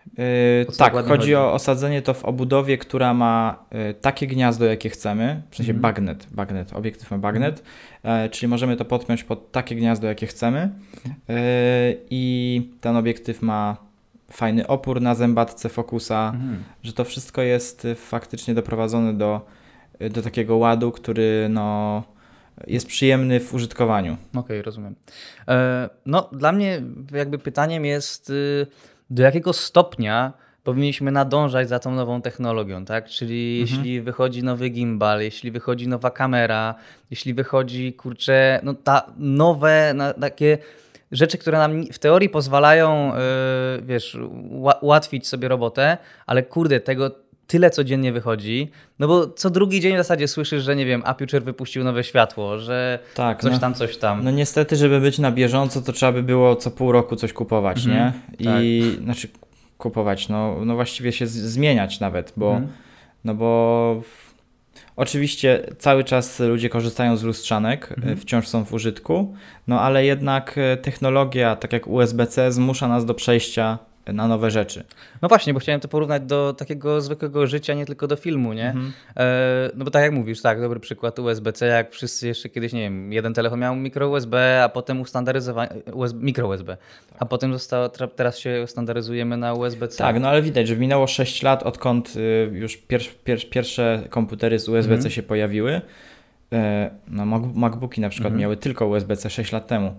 Yy, 0.07 0.77
tak, 0.79 0.93
chodzi, 0.93 1.09
chodzi, 1.09 1.35
o 1.35 1.53
osadzenie 1.53 2.03
to 2.03 2.15
w 2.15 2.25
obudowie, 2.25 2.79
która 2.79 3.15
ma 3.15 3.65
yy, 3.73 3.95
takie 3.95 4.27
gniazdo, 4.27 4.65
jakie 4.65 4.91
chcemy, 4.91 5.43
w 5.51 5.57
sensie 5.57 5.71
mm. 5.71 5.83
bagnet, 5.83 6.27
bagnet, 6.31 6.73
obiektyw 6.73 7.11
ma 7.11 7.19
bagnet, 7.19 7.63
mm. 8.03 8.31
czyli 8.31 8.49
możemy 8.51 8.77
to 8.77 8.85
podpiąć 8.85 9.25
pod 9.25 9.53
takie 9.53 9.75
gniazdo, 9.75 10.07
jakie 10.07 10.27
chcemy 10.27 10.71
yy, 11.05 11.35
i 12.11 12.71
ten 12.81 12.97
obiektyw 12.97 13.43
ma 13.43 13.77
fajny 14.31 14.67
opór 14.67 15.01
na 15.01 15.15
zębatce 15.15 15.69
fokusa, 15.69 16.33
mm. 16.35 16.65
że 16.83 16.93
to 16.93 17.05
wszystko 17.05 17.43
jest 17.43 17.87
faktycznie 17.97 18.55
doprowadzone 18.55 19.15
do, 19.15 19.47
do 20.11 20.23
takiego 20.23 20.57
ładu, 20.57 20.93
który 20.93 21.47
no, 21.51 22.03
jest 22.67 22.87
przyjemny 22.87 23.41
w 23.41 23.55
użytkowaniu. 23.55 24.17
Okej, 24.31 24.41
okay, 24.41 24.63
rozumiem. 24.63 24.95
E, 25.49 25.89
no, 26.07 26.29
dla 26.33 26.53
mnie 26.53 26.83
jakby 27.13 27.39
pytaniem 27.39 27.85
jest 27.85 28.31
y, 28.31 28.67
do 29.15 29.23
jakiego 29.23 29.53
stopnia 29.53 30.33
powinniśmy 30.65 31.13
nadążać 31.13 31.69
za 31.69 31.79
tą 31.79 31.91
nową 31.91 32.23
technologią, 32.23 32.85
tak? 32.85 33.09
Czyli 33.09 33.61
mhm. 33.61 33.79
jeśli 33.79 34.01
wychodzi 34.01 34.43
nowy 34.43 34.69
gimbal, 34.69 35.21
jeśli 35.21 35.51
wychodzi 35.51 35.89
nowa 35.89 36.11
kamera, 36.11 36.75
jeśli 37.11 37.35
wychodzi, 37.35 37.93
kurczę, 37.93 38.61
no 38.63 38.75
ta 38.75 39.07
nowe, 39.19 39.95
na, 39.95 40.13
takie 40.13 40.59
rzeczy, 41.13 41.39
które 41.39 41.59
nam 41.59 41.85
w 41.93 41.99
teorii 41.99 42.29
pozwalają, 42.29 43.13
yy, 43.77 43.83
wiesz, 43.83 44.19
ułatwić 44.81 45.29
sobie 45.29 45.49
robotę, 45.49 45.99
ale 46.27 46.43
kurde, 46.43 46.81
tego 46.81 47.11
tyle 47.47 47.71
codziennie 47.71 48.13
wychodzi, 48.13 48.71
no 48.99 49.09
bo 49.09 49.27
co 49.27 49.51
drugi 49.51 49.81
dzień 49.81 49.95
w 49.95 49.99
zasadzie 49.99 50.29
słyszysz, 50.29 50.65
że 50.65 50.77
nie 50.77 50.87
wiem, 50.87 51.03
Aputure 51.05 51.43
wypuścił 51.43 51.85
nowe 51.85 52.05
światło, 52.05 52.59
że 52.59 52.99
tak, 53.15 53.43
coś 53.43 53.53
no, 53.53 53.59
tam, 53.59 53.75
coś 53.75 53.97
tam. 53.97 54.25
No 54.25 54.31
niestety, 54.31 54.77
żeby 54.77 55.01
być 55.01 55.19
na 55.19 55.33
bieżąco, 55.33 55.83
to 55.83 55.93
trzeba 55.93 56.13
by 56.13 56.23
było 56.23 56.57
co 56.57 56.71
pół 56.71 56.93
roku 56.93 57.17
coś 57.17 57.33
kupować, 57.33 57.87
mhm, 57.87 57.97
nie? 57.97 58.13
I 58.39 58.83
tak. 58.95 59.05
znaczy 59.05 59.29
kupować, 59.79 60.29
no, 60.29 60.65
no 60.65 60.75
właściwie 60.75 61.13
się 61.13 61.27
zmieniać 61.27 62.01
nawet, 62.01 62.33
bo 62.37 62.51
mhm. 62.51 62.73
no 63.25 63.35
bo 63.35 64.03
Oczywiście 64.97 65.67
cały 65.79 66.05
czas 66.05 66.41
ludzie 66.41 66.69
korzystają 66.69 67.17
z 67.17 67.23
lustrzanek, 67.23 67.93
mhm. 67.97 68.17
wciąż 68.17 68.49
są 68.49 68.65
w 68.65 68.73
użytku, 68.73 69.35
no 69.67 69.81
ale 69.81 70.05
jednak 70.05 70.59
e, 70.59 70.77
technologia, 70.77 71.57
tak 71.57 71.73
jak 71.73 71.87
USB-C, 71.87 72.53
zmusza 72.53 72.89
nas 72.89 73.05
do 73.05 73.15
przejścia 73.15 73.79
na 74.07 74.29
nowe 74.29 74.51
rzeczy. 74.51 74.85
No 75.23 75.29
właśnie, 75.29 75.55
bo 75.55 75.61
chciałem 75.61 75.81
to 75.81 75.89
porównać 75.89 76.23
do 76.23 76.53
takiego 76.53 77.01
zwykłego 77.01 77.47
życia, 77.47 77.75
nie 77.75 77.87
tylko 77.87 78.07
do 78.07 78.17
filmu, 78.17 78.53
nie? 78.53 78.67
Mhm. 78.67 78.93
E, 79.17 79.71
no 79.75 79.85
bo 79.85 79.91
tak 79.91 80.03
jak 80.03 80.13
mówisz, 80.13 80.43
tak, 80.43 80.61
dobry 80.61 80.81
przykład 80.81 81.19
USB-C, 81.19 81.67
jak 81.67 81.93
wszyscy 81.93 82.27
jeszcze 82.27 82.49
kiedyś, 82.49 82.73
nie 82.73 82.81
wiem, 82.81 83.13
jeden 83.13 83.35
telefon 83.35 83.61
miał 83.61 83.77
mikro 83.77 84.09
USB, 84.09 84.63
a 84.65 84.69
potem 84.69 85.01
ustandaryzowanie, 85.01 85.71
USB, 85.93 86.25
mikro 86.25 86.49
USB, 86.49 86.77
tak. 87.11 87.23
a 87.23 87.27
potem 87.27 87.53
zostało, 87.53 87.89
teraz 87.89 88.39
się 88.39 88.65
standaryzujemy 88.67 89.37
na 89.37 89.55
USB-C. 89.55 89.99
Tak, 89.99 90.21
no 90.21 90.29
ale 90.29 90.43
widać, 90.43 90.69
że 90.69 90.77
minęło 90.77 91.07
6 91.07 91.43
lat, 91.43 91.63
odkąd 91.63 92.17
y, 92.17 92.51
już 92.53 92.77
pier, 92.77 93.03
pier, 93.25 93.51
pierwsze 93.51 94.03
komputery 94.11 94.59
z 94.59 94.69
USB-C 94.69 94.95
mhm. 94.95 95.11
się 95.11 95.23
pojawiły. 95.23 95.81
E, 96.53 96.91
no 97.09 97.27
MacBooki 97.55 98.01
na 98.01 98.09
przykład 98.09 98.33
mhm. 98.33 98.41
miały 98.41 98.57
tylko 98.57 98.87
USB-C 98.87 99.31
6 99.31 99.53
lat 99.53 99.67
temu. 99.67 99.97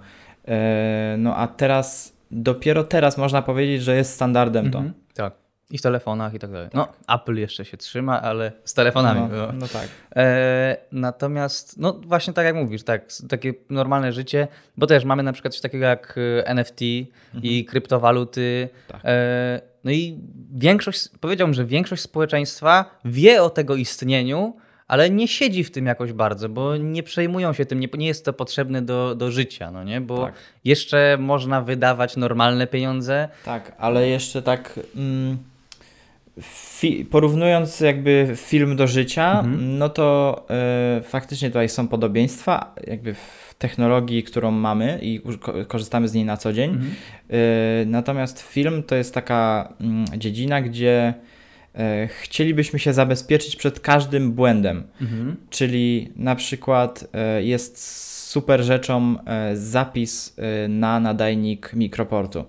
E, 0.48 1.16
no 1.18 1.36
a 1.36 1.48
teraz 1.48 2.15
dopiero 2.32 2.84
teraz 2.84 3.18
można 3.18 3.42
powiedzieć, 3.42 3.84
że 3.84 3.96
jest 3.96 4.14
standardem 4.14 4.72
to. 4.72 4.78
Mhm. 4.78 4.94
Tak. 5.14 5.34
I 5.72 5.78
w 5.78 5.82
telefonach 5.82 6.34
i 6.34 6.40
tak 6.40 6.52
dalej. 6.52 6.70
No, 6.74 6.88
Apple 7.08 7.36
jeszcze 7.36 7.66
się 7.66 7.78
trzyma, 7.78 8.22
ale 8.22 8.52
z 8.64 8.74
telefonami. 8.74 9.22
No, 9.32 9.52
no 9.54 9.68
tak. 9.68 9.88
E, 10.16 10.78
natomiast, 10.92 11.80
no 11.80 12.02
właśnie 12.06 12.34
tak 12.34 12.46
jak 12.46 12.56
mówisz, 12.56 12.84
tak, 12.84 13.06
takie 13.30 13.54
normalne 13.70 14.14
życie, 14.14 14.48
bo 14.78 14.88
też 14.88 15.04
mamy 15.06 15.24
na 15.24 15.34
przykład 15.34 15.54
coś 15.54 15.62
takiego 15.62 15.86
jak 15.86 16.16
e, 16.18 16.48
NFT 16.48 16.82
i 17.42 17.66
kryptowaluty. 17.66 18.70
Tak. 18.88 19.02
E, 19.04 19.62
no 19.84 19.92
i 19.92 20.20
większość, 20.54 21.10
powiedziałbym, 21.20 21.54
że 21.54 21.66
większość 21.66 22.02
społeczeństwa 22.02 23.00
wie 23.06 23.44
o 23.44 23.50
tego 23.50 23.76
istnieniu, 23.76 24.58
ale 24.88 25.10
nie 25.10 25.28
siedzi 25.28 25.64
w 25.64 25.72
tym 25.72 25.86
jakoś 25.86 26.14
bardzo, 26.14 26.50
bo 26.50 26.78
nie 26.78 27.04
przejmują 27.04 27.54
się 27.54 27.66
tym, 27.66 27.80
nie, 27.80 27.88
nie 27.98 28.08
jest 28.08 28.26
to 28.26 28.34
potrzebne 28.34 28.82
do, 28.82 29.16
do 29.16 29.32
życia, 29.32 29.72
no 29.72 29.84
nie? 29.84 30.02
Bo 30.02 30.26
Tak. 30.26 30.34
jeszcze 30.66 31.18
można 31.20 31.62
wydawać 31.62 32.18
normalne 32.18 32.68
pieniądze. 32.68 33.30
Tak, 33.46 33.72
ale 33.78 34.08
jeszcze 34.08 34.42
tak 34.42 34.80
mm, 34.96 35.38
porównując 37.12 37.80
jakby 37.80 38.34
film 38.36 38.76
do 38.76 38.88
życia, 38.88 39.44
no 39.60 39.90
to 39.90 40.46
e, 40.50 41.02
faktycznie 41.04 41.50
tutaj 41.50 41.70
są 41.70 41.88
podobieństwa 41.88 42.76
jakby 42.88 43.14
w 43.14 43.56
technologii, 43.58 44.24
którą 44.24 44.52
mamy 44.52 45.00
i 45.02 45.22
korzystamy 45.68 46.08
z 46.08 46.14
niej 46.14 46.26
na 46.26 46.38
co 46.38 46.54
dzień. 46.54 46.80
E, 47.30 47.38
natomiast 47.86 48.42
film 48.42 48.84
to 48.84 48.96
jest 48.96 49.14
taka 49.14 49.74
mm, 49.82 50.06
dziedzina, 50.18 50.62
gdzie 50.62 51.14
chcielibyśmy 52.08 52.80
się 52.80 52.94
zabezpieczyć 52.94 53.56
przed 53.56 53.80
każdym 53.80 54.32
błędem. 54.32 54.84
Mhm. 55.02 55.36
Czyli 55.50 56.12
na 56.16 56.36
przykład 56.36 57.08
e, 57.14 57.44
jest 57.44 57.78
super 58.30 58.64
rzeczą 58.64 59.16
e, 59.26 59.58
zapis 59.58 60.36
e, 60.38 60.68
na 60.68 61.00
nadajnik 61.00 61.72
mikroportu. 61.74 62.46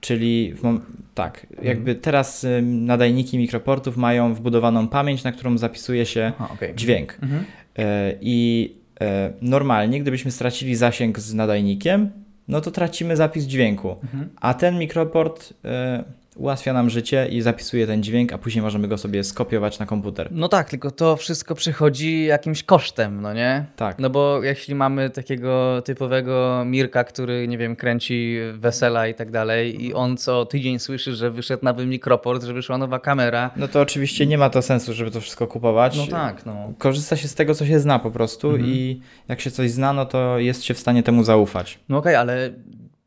Czyli 0.00 0.54
w 0.54 0.80
tak, 1.14 1.46
jakby 1.62 1.94
teraz 1.94 2.44
e, 2.44 2.62
nadajniki 2.62 3.38
mikroportów 3.38 3.96
mają 3.96 4.34
wbudowaną 4.34 4.88
pamięć, 4.88 5.24
na 5.24 5.32
którą 5.32 5.58
zapisuje 5.58 6.06
się 6.06 6.32
Aha, 6.38 6.48
okej. 6.52 6.74
dźwięk. 6.74 7.18
Mhm. 7.22 7.44
E, 7.78 8.12
I 8.20 8.74
e, 9.00 9.32
normalnie, 9.42 10.00
gdybyśmy 10.00 10.30
stracili 10.30 10.76
zasięg 10.76 11.18
z 11.18 11.34
nadajnikiem, 11.34 12.10
no 12.48 12.60
to 12.60 12.70
tracimy 12.70 13.16
zapis 13.16 13.44
dźwięku. 13.44 13.96
Mhm. 14.02 14.28
A 14.40 14.54
ten 14.54 14.78
mikroport 14.78 15.52
e, 15.64 16.04
ułatwia 16.36 16.72
nam 16.72 16.90
życie 16.90 17.28
i 17.30 17.40
zapisuje 17.42 17.86
ten 17.86 18.02
dźwięk, 18.02 18.32
a 18.32 18.38
później 18.38 18.62
możemy 18.62 18.88
go 18.88 18.98
sobie 18.98 19.24
skopiować 19.24 19.78
na 19.78 19.86
komputer. 19.86 20.28
No 20.30 20.48
tak, 20.48 20.70
tylko 20.70 20.90
to 20.90 21.16
wszystko 21.16 21.54
przychodzi 21.54 22.24
jakimś 22.24 22.62
kosztem, 22.62 23.20
no 23.20 23.34
nie? 23.34 23.64
Tak. 23.76 23.98
No 23.98 24.10
bo 24.10 24.42
jeśli 24.42 24.74
mamy 24.74 25.10
takiego 25.10 25.82
typowego 25.82 26.62
Mirka, 26.66 27.04
który, 27.04 27.48
nie 27.48 27.58
wiem, 27.58 27.76
kręci 27.76 28.36
wesela 28.54 29.08
i 29.08 29.14
tak 29.14 29.30
dalej 29.30 29.84
i 29.84 29.94
on 29.94 30.16
co 30.16 30.46
tydzień 30.46 30.78
słyszy, 30.78 31.14
że 31.14 31.30
wyszedł 31.30 31.64
nowy 31.64 31.86
mikroport, 31.86 32.44
że 32.44 32.54
wyszła 32.54 32.78
nowa 32.78 32.98
kamera. 32.98 33.50
No 33.56 33.68
to 33.68 33.80
oczywiście 33.80 34.26
nie 34.26 34.38
ma 34.38 34.50
to 34.50 34.62
sensu, 34.62 34.94
żeby 34.94 35.10
to 35.10 35.20
wszystko 35.20 35.46
kupować. 35.46 35.96
No 35.96 36.06
tak, 36.06 36.46
no. 36.46 36.72
Korzysta 36.78 37.16
się 37.16 37.28
z 37.28 37.34
tego, 37.34 37.54
co 37.54 37.66
się 37.66 37.80
zna 37.80 37.98
po 37.98 38.10
prostu 38.10 38.56
i 38.56 39.00
jak 39.28 39.40
się 39.40 39.50
coś 39.50 39.70
zna, 39.70 39.92
no 39.92 40.06
to 40.06 40.38
jest 40.38 40.64
się 40.64 40.74
w 40.74 40.78
stanie 40.78 41.02
temu 41.02 41.24
zaufać. 41.24 41.78
No 41.88 41.98
okej, 41.98 42.14
ale 42.14 42.50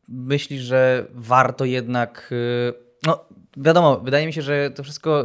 myślisz, 0.08 0.62
że 0.62 1.06
warto 1.14 1.64
jednak. 1.64 2.28
y, 2.32 2.72
No, 2.72 2.89
wiadomo, 3.56 4.00
wydaje 4.00 4.26
mi 4.26 4.32
się, 4.32 4.42
że 4.42 4.70
to 4.70 4.82
wszystko 4.82 5.24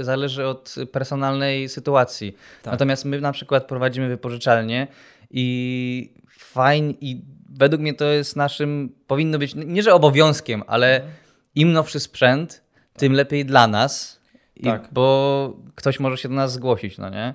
zależy 0.00 0.46
od 0.46 0.74
personalnej 0.92 1.68
sytuacji. 1.68 2.36
Tak. 2.62 2.72
Natomiast 2.72 3.04
my 3.04 3.20
na 3.20 3.32
przykład 3.32 3.66
prowadzimy 3.66 4.08
wypożyczalnię 4.08 4.86
i 5.30 6.14
fajnie, 6.30 6.94
i 7.00 7.22
według 7.50 7.82
mnie 7.82 7.94
to 7.94 8.04
jest 8.04 8.36
naszym, 8.36 8.94
powinno 9.06 9.38
być, 9.38 9.54
nie 9.54 9.82
że 9.82 9.94
obowiązkiem, 9.94 10.62
ale 10.66 10.94
Mhm. 10.96 11.12
im 11.54 11.72
nowszy 11.72 12.00
sprzęt, 12.00 12.62
tym 12.96 13.12
lepiej 13.12 13.44
dla 13.44 13.66
nas, 13.66 14.20
I, 14.56 14.62
Tak. 14.64 14.88
bo 14.92 15.56
ktoś 15.74 16.00
może 16.00 16.16
się 16.16 16.28
do 16.28 16.34
nas 16.34 16.52
zgłosić, 16.52 16.98
no 16.98 17.10
nie? 17.10 17.34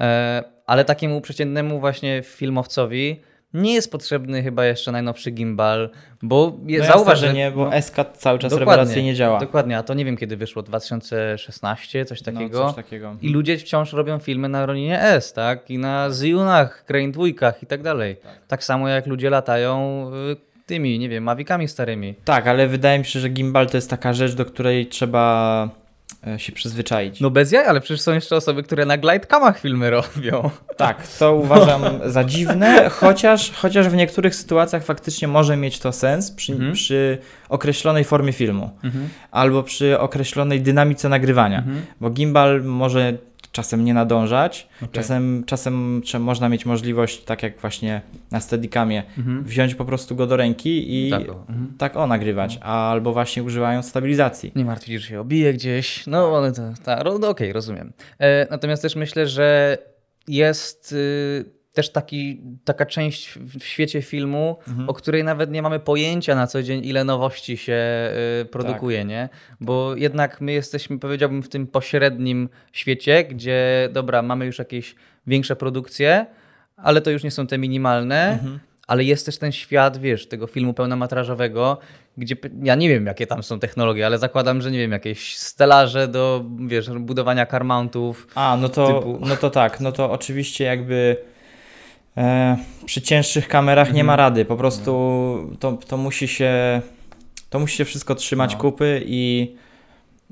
E, 0.00 0.44
ale 0.66 0.84
takiemu 0.84 1.20
przeciętnemu 1.20 1.80
właśnie 1.80 2.22
filmowcowi 2.22 3.20
nie 3.54 3.74
jest 3.74 3.92
potrzebny 3.92 4.42
chyba 4.42 4.64
jeszcze 4.64 4.92
najnowszy 4.92 5.30
gimbal, 5.30 5.90
bo 6.22 6.58
je, 6.66 6.78
No 6.78 6.84
zauważ, 6.84 7.18
że 7.20 7.32
nie, 7.32 7.50
bo 7.50 7.70
no, 7.70 7.82
SK 7.82 7.96
cały 8.12 8.38
czas 8.38 8.52
rewelacyjnie 8.52 9.14
działa. 9.14 9.40
Dokładnie, 9.40 9.78
a 9.78 9.82
to 9.82 9.94
nie 9.94 10.04
wiem 10.04 10.16
kiedy 10.16 10.36
wyszło, 10.36 10.62
2016, 10.62 12.04
coś 12.04 12.22
takiego. 12.22 12.58
No, 12.58 12.66
coś 12.66 12.76
takiego. 12.76 13.16
I 13.22 13.28
ludzie 13.28 13.58
wciąż 13.58 13.92
robią 13.92 14.18
filmy 14.18 14.48
na 14.48 14.66
Roninie 14.66 15.02
S, 15.02 15.32
tak? 15.32 15.70
I 15.70 15.78
na 15.78 16.08
Zionach, 16.10 16.84
Crane 16.86 17.12
dwójkach 17.12 17.62
i 17.62 17.66
tak 17.66 17.82
dalej. 17.82 18.16
Tak 18.48 18.64
samo 18.64 18.88
jak 18.88 19.06
ludzie 19.06 19.30
latają 19.30 20.06
y, 20.32 20.36
tymi, 20.66 20.98
nie 20.98 21.08
wiem, 21.08 21.24
Mavicami 21.24 21.68
starymi. 21.68 22.14
Tak, 22.24 22.46
ale 22.46 22.68
wydaje 22.68 22.98
mi 22.98 23.04
się, 23.04 23.20
że 23.20 23.28
gimbal 23.28 23.66
to 23.66 23.76
jest 23.76 23.90
taka 23.90 24.12
rzecz, 24.12 24.34
do 24.34 24.44
której 24.44 24.86
trzeba 24.86 25.68
się 26.36 26.52
przyzwyczaić. 26.52 27.20
No 27.20 27.30
bez 27.30 27.52
jaj, 27.52 27.66
ale 27.66 27.80
przecież 27.80 28.00
są 28.00 28.12
jeszcze 28.14 28.36
osoby, 28.36 28.62
które 28.62 28.86
na 28.86 28.98
glidecamach 28.98 29.58
filmy 29.60 29.90
robią. 29.90 30.50
Tak, 30.76 31.06
to 31.18 31.34
uważam 31.34 31.82
za 32.06 32.24
dziwne, 32.24 32.88
chociaż, 32.90 33.50
chociaż 33.50 33.88
w 33.88 33.94
niektórych 33.94 34.34
sytuacjach 34.34 34.84
faktycznie 34.84 35.28
może 35.28 35.56
mieć 35.56 35.78
to 35.78 35.92
sens 35.92 36.30
przy, 36.30 36.52
Mhm. 36.52 36.72
przy 36.72 37.18
określonej 37.48 38.04
formie 38.04 38.32
filmu 38.32 38.70
albo 39.30 39.62
przy 39.62 39.98
określonej 39.98 40.60
dynamice 40.60 41.08
nagrywania, 41.08 41.58
Mhm. 41.58 41.82
bo 42.00 42.10
gimbal 42.10 42.62
może 42.64 43.12
czasem 43.52 43.84
nie 43.84 43.94
nadążać, 43.94 44.68
Okej. 44.76 44.88
czasem, 44.92 45.42
czasem 45.46 46.02
można 46.20 46.48
mieć 46.48 46.66
możliwość, 46.66 47.24
tak 47.24 47.42
jak 47.42 47.58
właśnie 47.60 48.00
na 48.30 48.40
Steadicamie, 48.40 49.02
Mhm. 49.18 49.44
wziąć 49.44 49.74
po 49.74 49.84
prostu 49.84 50.16
go 50.16 50.26
do 50.26 50.36
ręki 50.36 51.06
i 51.06 51.10
Tak, 51.10 51.28
o. 51.28 51.32
Mhm. 51.48 51.72
tak 51.78 51.96
o 51.96 52.06
nagrywać, 52.06 52.58
albo 52.62 53.12
właśnie 53.12 53.42
używają 53.42 53.82
stabilizacji. 53.82 54.52
Nie 54.56 54.64
martw 54.64 54.86
się, 54.86 54.98
że 54.98 55.08
się 55.08 55.20
obije 55.20 55.52
gdzieś. 55.54 56.06
No, 56.06 56.36
ale 56.36 56.52
to, 56.52 56.62
ta, 56.84 57.02
no, 57.20 57.28
okej, 57.28 57.52
rozumiem. 57.52 57.92
E, 58.18 58.46
natomiast 58.50 58.82
też 58.82 58.96
myślę, 58.96 59.26
że 59.26 59.78
jest 60.28 60.92
y, 60.92 61.59
też 61.80 61.92
taki, 61.92 62.40
taka 62.64 62.86
część 62.86 63.28
w, 63.38 63.64
świecie 63.64 64.02
filmu, 64.02 64.56
o 64.86 64.94
której 64.94 65.24
nawet 65.24 65.50
nie 65.50 65.62
mamy 65.62 65.78
pojęcia 65.80 66.34
na 66.34 66.46
co 66.46 66.62
dzień, 66.62 66.84
ile 66.84 67.04
nowości 67.04 67.56
się 67.56 67.78
y, 68.42 68.44
produkuje, 68.44 69.04
nie? 69.04 69.28
Bo 69.60 69.96
jednak 69.96 70.40
my 70.40 70.52
jesteśmy, 70.52 70.98
powiedziałbym, 70.98 71.42
w 71.42 71.48
tym 71.48 71.66
pośrednim 71.66 72.48
świecie, 72.72 73.24
gdzie, 73.24 73.88
dobra, 73.92 74.22
mamy 74.22 74.46
już 74.46 74.58
jakieś 74.58 74.94
większe 75.26 75.56
produkcje, 75.56 76.26
ale 76.76 77.00
to 77.00 77.10
już 77.10 77.24
nie 77.24 77.30
są 77.30 77.46
te 77.46 77.58
minimalne. 77.58 78.38
Ale 78.86 79.04
jest 79.04 79.26
też 79.26 79.38
ten 79.38 79.52
świat, 79.52 79.98
wiesz, 79.98 80.28
tego 80.28 80.46
filmu 80.46 80.74
pełnometrażowego, 80.74 81.78
gdzie 82.16 82.36
ja 82.62 82.74
nie 82.74 82.88
wiem, 82.88 83.06
jakie 83.06 83.26
tam 83.26 83.42
są 83.42 83.58
technologie, 83.58 84.06
ale 84.06 84.18
zakładam, 84.18 84.62
że 84.62 84.70
nie 84.70 84.78
wiem, 84.78 84.92
jakieś 84.92 85.36
stelaże 85.36 86.08
do, 86.08 86.44
wiesz, 86.66 86.90
budowania 86.90 87.46
carmountów. 87.46 88.26
A, 88.34 88.58
no 88.60 88.68
to, 88.68 88.86
Typu- 88.86 89.18
no 89.28 89.36
to 89.36 89.50
tak, 89.50 89.80
no 89.80 89.92
to 89.92 90.10
oczywiście 90.10 90.64
jakby 90.64 91.16
e, 92.20 92.56
przy 92.86 93.02
cięższych 93.02 93.48
kamerach 93.48 93.86
Mhm. 93.88 93.96
nie 93.96 94.04
ma 94.04 94.16
rady, 94.16 94.44
po 94.44 94.56
prostu 94.56 94.90
to, 95.60 95.72
to 95.72 95.96
musi 95.96 96.28
się 96.28 96.82
to 97.50 97.58
musi 97.58 97.76
się 97.76 97.84
wszystko 97.84 98.14
trzymać 98.14 98.52
No. 98.52 98.58
kupy 98.58 99.02
i 99.06 99.54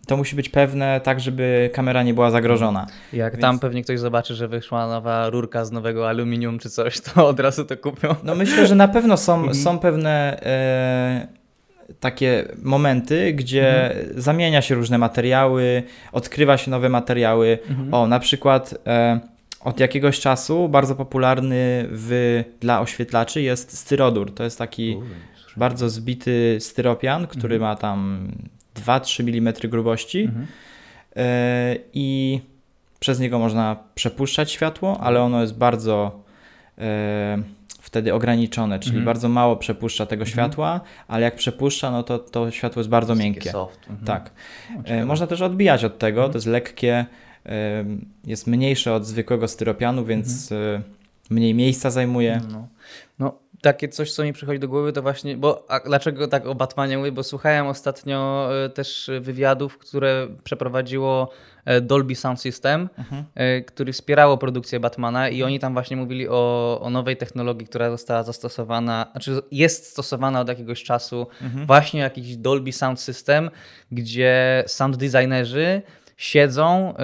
to 0.07 0.17
musi 0.17 0.37
być 0.37 0.49
pewne 0.49 1.01
tak, 1.01 1.21
żeby 1.21 1.71
kamera 1.75 2.03
nie 2.03 2.15
była 2.15 2.31
zagrożona. 2.31 2.87
Jak 3.13 3.33
Więc- 3.33 3.43
tam 3.43 3.59
pewnie 3.59 3.83
ktoś 3.85 3.99
zobaczy, 4.01 4.35
że 4.35 4.49
wyszła 4.49 4.87
nowa 4.89 5.31
rurka 5.31 5.65
z 5.65 5.73
nowego 5.73 6.09
aluminium 6.09 6.59
czy 6.59 6.71
coś, 6.71 7.01
to 7.01 7.13
od 7.29 7.41
razu 7.41 7.65
to 7.65 7.77
kupią. 7.77 8.15
No 8.25 8.35
myślę, 8.35 8.67
że 8.67 8.75
na 8.75 8.89
pewno 8.89 9.17
są, 9.17 9.35
Mhm. 9.35 9.55
są 9.55 9.79
pewne 9.79 10.41
e, 10.43 11.27
takie 12.01 12.45
momenty, 12.63 13.33
gdzie 13.33 13.91
Mhm. 13.97 14.21
zamienia 14.23 14.63
się 14.63 14.75
różne 14.75 14.99
materiały, 14.99 15.83
odkrywa 16.13 16.57
się 16.57 16.71
nowe 16.71 16.89
materiały. 16.89 17.59
Mhm. 17.71 17.95
O, 17.95 18.07
na 18.07 18.19
przykład 18.21 18.75
e, 18.87 19.21
od 19.61 19.81
jakiegoś 19.81 20.21
czasu 20.21 20.69
bardzo 20.69 20.95
popularny 20.95 21.87
w, 21.91 22.43
dla 22.61 22.81
oświetlaczy 22.81 23.43
jest 23.43 23.79
styrodur. 23.79 24.35
To 24.35 24.45
jest 24.45 24.59
taki 24.59 24.97
bardzo 25.57 25.89
zbity 25.89 26.57
styropian, 26.61 27.27
który 27.27 27.55
Mhm. 27.55 27.71
ma 27.71 27.77
tam 27.77 28.29
2-3 28.77 29.23
mm 29.29 29.55
grubości 29.71 30.21
Mhm. 30.21 30.47
e, 31.17 31.77
i 31.95 32.41
przez 33.01 33.21
niego 33.21 33.39
można 33.39 33.77
przepuszczać 33.95 34.51
światło, 34.53 35.01
ale 35.01 35.23
ono 35.23 35.41
jest 35.41 35.59
bardzo 35.59 36.23
e, 36.79 37.39
wtedy 37.81 38.15
ograniczone, 38.15 38.79
czyli 38.79 38.91
Mhm. 38.91 39.05
bardzo 39.05 39.29
mało 39.29 39.57
przepuszcza 39.57 40.07
tego 40.07 40.23
Mhm. 40.23 40.33
światła, 40.33 40.81
ale 41.09 41.23
jak 41.23 41.37
przepuszcza, 41.37 41.91
no 41.91 42.03
to 42.03 42.19
to 42.19 42.51
światło 42.51 42.81
jest 42.81 42.91
bardzo 42.91 43.15
miękkie. 43.15 43.51
Soft. 43.51 43.79
Mhm. 43.91 44.07
Tak. 44.07 44.31
O, 44.85 44.89
E. 44.89 45.05
Można 45.05 45.27
też 45.27 45.43
odbijać 45.43 45.85
od 45.85 45.99
tego, 45.99 46.29
to 46.29 46.35
jest 46.35 46.47
lekkie, 46.47 47.07
jest 48.25 48.47
mniejsze 48.47 48.95
od 48.95 49.07
zwykłego 49.07 49.49
styropianu, 49.49 50.05
więc 50.05 50.53
Mhm. 50.53 50.83
e, 50.83 50.83
mniej 51.31 51.55
miejsca 51.55 51.91
zajmuje. 51.91 52.41
No, 52.53 52.69
no, 53.19 53.39
takie 53.63 53.89
coś, 53.89 54.13
co 54.13 54.25
mi 54.25 54.33
przychodzi 54.33 54.59
do 54.61 54.69
głowy, 54.69 54.93
to 54.93 55.03
właśnie, 55.03 55.37
bo 55.37 55.67
dlaczego 55.87 56.29
tak 56.29 56.47
o 56.47 56.55
Batmanie 56.55 56.99
mówię, 56.99 57.13
bo 57.13 57.23
słuchałem 57.23 57.67
ostatnio 57.67 58.49
e, 58.65 58.69
też 58.69 59.11
wywiadów, 59.21 59.79
które 59.79 60.29
przeprowadziło 60.45 61.31
e, 61.65 61.81
Dolby 61.81 62.15
Sound 62.15 62.41
System, 62.41 62.89
mhm. 62.99 63.25
Który 63.67 63.93
wspierało 63.93 64.39
produkcję 64.39 64.81
Batmana 64.81 65.29
i 65.29 65.43
oni 65.43 65.59
tam 65.59 65.73
właśnie 65.73 65.97
mówili 65.97 66.29
o, 66.29 66.79
o 66.83 66.91
nowej 66.91 67.17
technologii, 67.17 67.67
która 67.67 67.91
została 67.91 68.23
zastosowana, 68.23 69.07
znaczy 69.13 69.41
jest 69.51 69.87
stosowana 69.87 70.41
od 70.41 70.49
jakiegoś 70.49 70.83
czasu, 70.83 71.27
mhm. 71.43 71.67
właśnie 71.67 72.01
jakiś 72.01 72.37
Dolby 72.37 72.73
Sound 72.73 73.01
System, 73.01 73.51
gdzie 73.93 74.65
sound 74.67 74.97
designerzy 74.97 75.83
siedzą 76.19 76.95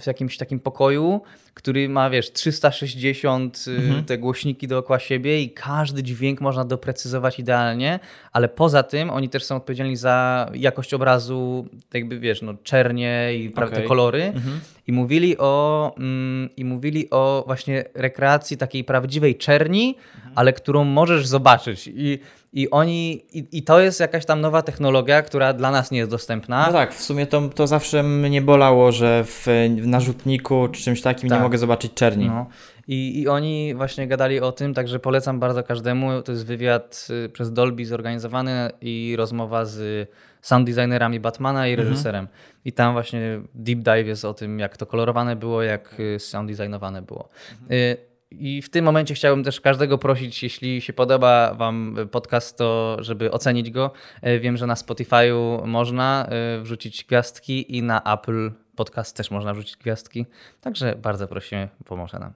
w 0.00 0.06
jakimś 0.06 0.36
takim 0.36 0.60
pokoju 0.60 1.20
który 1.58 1.88
ma, 1.88 2.10
wiesz, 2.10 2.32
360 2.32 3.64
y, 3.68 3.70
mhm. 3.70 4.04
te 4.04 4.18
głośniki 4.18 4.68
dookoła 4.68 4.98
siebie 4.98 5.42
i 5.42 5.50
każdy 5.50 6.02
dźwięk 6.02 6.40
można 6.40 6.64
doprecyzować 6.64 7.38
idealnie, 7.38 8.00
ale 8.32 8.48
poza 8.48 8.82
tym 8.82 9.10
oni 9.10 9.28
też 9.28 9.44
są 9.44 9.56
odpowiedzialni 9.56 9.96
za 9.96 10.50
jakość 10.54 10.94
obrazu, 10.94 11.68
jakby, 11.94 12.20
wiesz, 12.20 12.42
no, 12.42 12.54
czernie 12.62 13.30
i 13.34 13.52
okay. 13.54 13.70
te 13.70 13.82
kolory. 13.82 14.22
Mhm. 14.22 14.60
I 14.86 14.92
mówili 14.92 15.38
o 15.38 15.94
mm, 15.98 16.48
i 16.56 16.64
mówili 16.64 17.10
o 17.10 17.44
właśnie 17.46 17.84
rekreacji 17.94 18.56
takiej 18.56 18.84
prawdziwej 18.84 19.36
czerni. 19.36 19.96
Ale 20.38 20.52
którą 20.52 20.84
możesz 20.84 21.26
zobaczyć. 21.26 21.90
I 21.94 22.18
i 22.52 22.70
oni, 22.70 23.24
i, 23.32 23.48
i, 23.52 23.62
to 23.62 23.80
jest 23.80 24.00
jakaś 24.00 24.24
tam 24.24 24.40
nowa 24.40 24.62
technologia, 24.62 25.22
która 25.22 25.52
dla 25.52 25.70
nas 25.70 25.90
nie 25.90 25.98
jest 25.98 26.10
dostępna. 26.10 26.66
No 26.66 26.72
tak, 26.72 26.94
w 26.94 27.02
sumie 27.02 27.26
to, 27.26 27.48
to 27.48 27.66
zawsze 27.66 28.02
mnie 28.02 28.42
bolało, 28.42 28.92
że 28.92 29.24
w, 29.24 29.46
w 29.80 29.86
narzutniku 29.86 30.68
czy 30.72 30.82
czymś 30.82 31.02
takim 31.02 31.28
tak. 31.30 31.38
nie 31.38 31.42
mogę 31.42 31.58
zobaczyć 31.58 31.94
czerni. 31.94 32.26
No. 32.26 32.46
I, 32.88 33.20
I 33.20 33.28
oni 33.28 33.74
właśnie 33.74 34.06
gadali 34.06 34.40
o 34.40 34.52
tym, 34.52 34.74
także 34.74 34.98
polecam 34.98 35.40
bardzo 35.40 35.62
każdemu. 35.62 36.22
To 36.22 36.32
jest 36.32 36.46
wywiad 36.46 37.08
y, 37.24 37.28
przez 37.28 37.52
Dolby 37.52 37.86
zorganizowany 37.86 38.70
i 38.80 39.14
rozmowa 39.18 39.64
z 39.64 40.08
sound 40.42 40.70
designerami 40.70 41.20
Batmana 41.20 41.68
i 41.68 41.70
mhm. 41.70 41.88
reżyserem. 41.88 42.20
Mhm. 42.20 42.38
I 42.64 42.72
tam 42.72 42.92
właśnie 42.92 43.40
deep 43.54 43.78
dive 43.78 44.06
jest 44.06 44.24
o 44.24 44.34
tym, 44.34 44.58
jak 44.58 44.76
to 44.76 44.86
kolorowane 44.86 45.36
było, 45.36 45.62
jak 45.62 46.00
y, 46.00 46.18
sound 46.18 46.50
designowane 46.50 47.02
było. 47.02 47.28
Mhm. 47.62 48.07
I 48.30 48.62
w 48.62 48.70
tym 48.70 48.84
momencie 48.84 49.14
chciałbym 49.14 49.44
też 49.44 49.60
każdego 49.60 49.98
prosić, 49.98 50.42
jeśli 50.42 50.80
się 50.80 50.92
podoba 50.92 51.54
Wam 51.54 51.96
podcast, 52.10 52.58
to 52.58 52.96
żeby 53.00 53.30
ocenić 53.30 53.70
go. 53.70 53.90
E, 54.22 54.38
wiem, 54.38 54.56
że 54.56 54.66
na 54.66 54.74
Spotify'u 54.74 55.66
można 55.66 56.26
e, 56.28 56.60
wrzucić 56.60 57.04
gwiazdki 57.04 57.76
i 57.76 57.82
na 57.82 58.14
Apple 58.14 58.50
Podcast 58.76 59.16
też 59.16 59.30
można 59.30 59.54
wrzucić 59.54 59.76
gwiazdki. 59.76 60.26
Także 60.60 60.96
bardzo 61.02 61.28
prosimy, 61.28 61.68
pomoże 61.84 62.18
nam. 62.18 62.32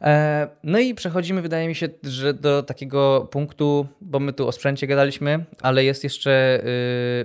E, 0.00 0.48
no 0.64 0.78
i 0.78 0.94
przechodzimy, 0.94 1.42
wydaje 1.42 1.68
mi 1.68 1.74
się, 1.74 1.88
że 2.02 2.34
do 2.34 2.62
takiego 2.62 3.28
punktu, 3.30 3.86
bo 4.00 4.20
my 4.20 4.32
tu 4.32 4.48
o 4.48 4.52
sprzęcie 4.52 4.86
gadaliśmy, 4.86 5.44
ale 5.62 5.84
jest 5.84 6.04
jeszcze, 6.04 6.62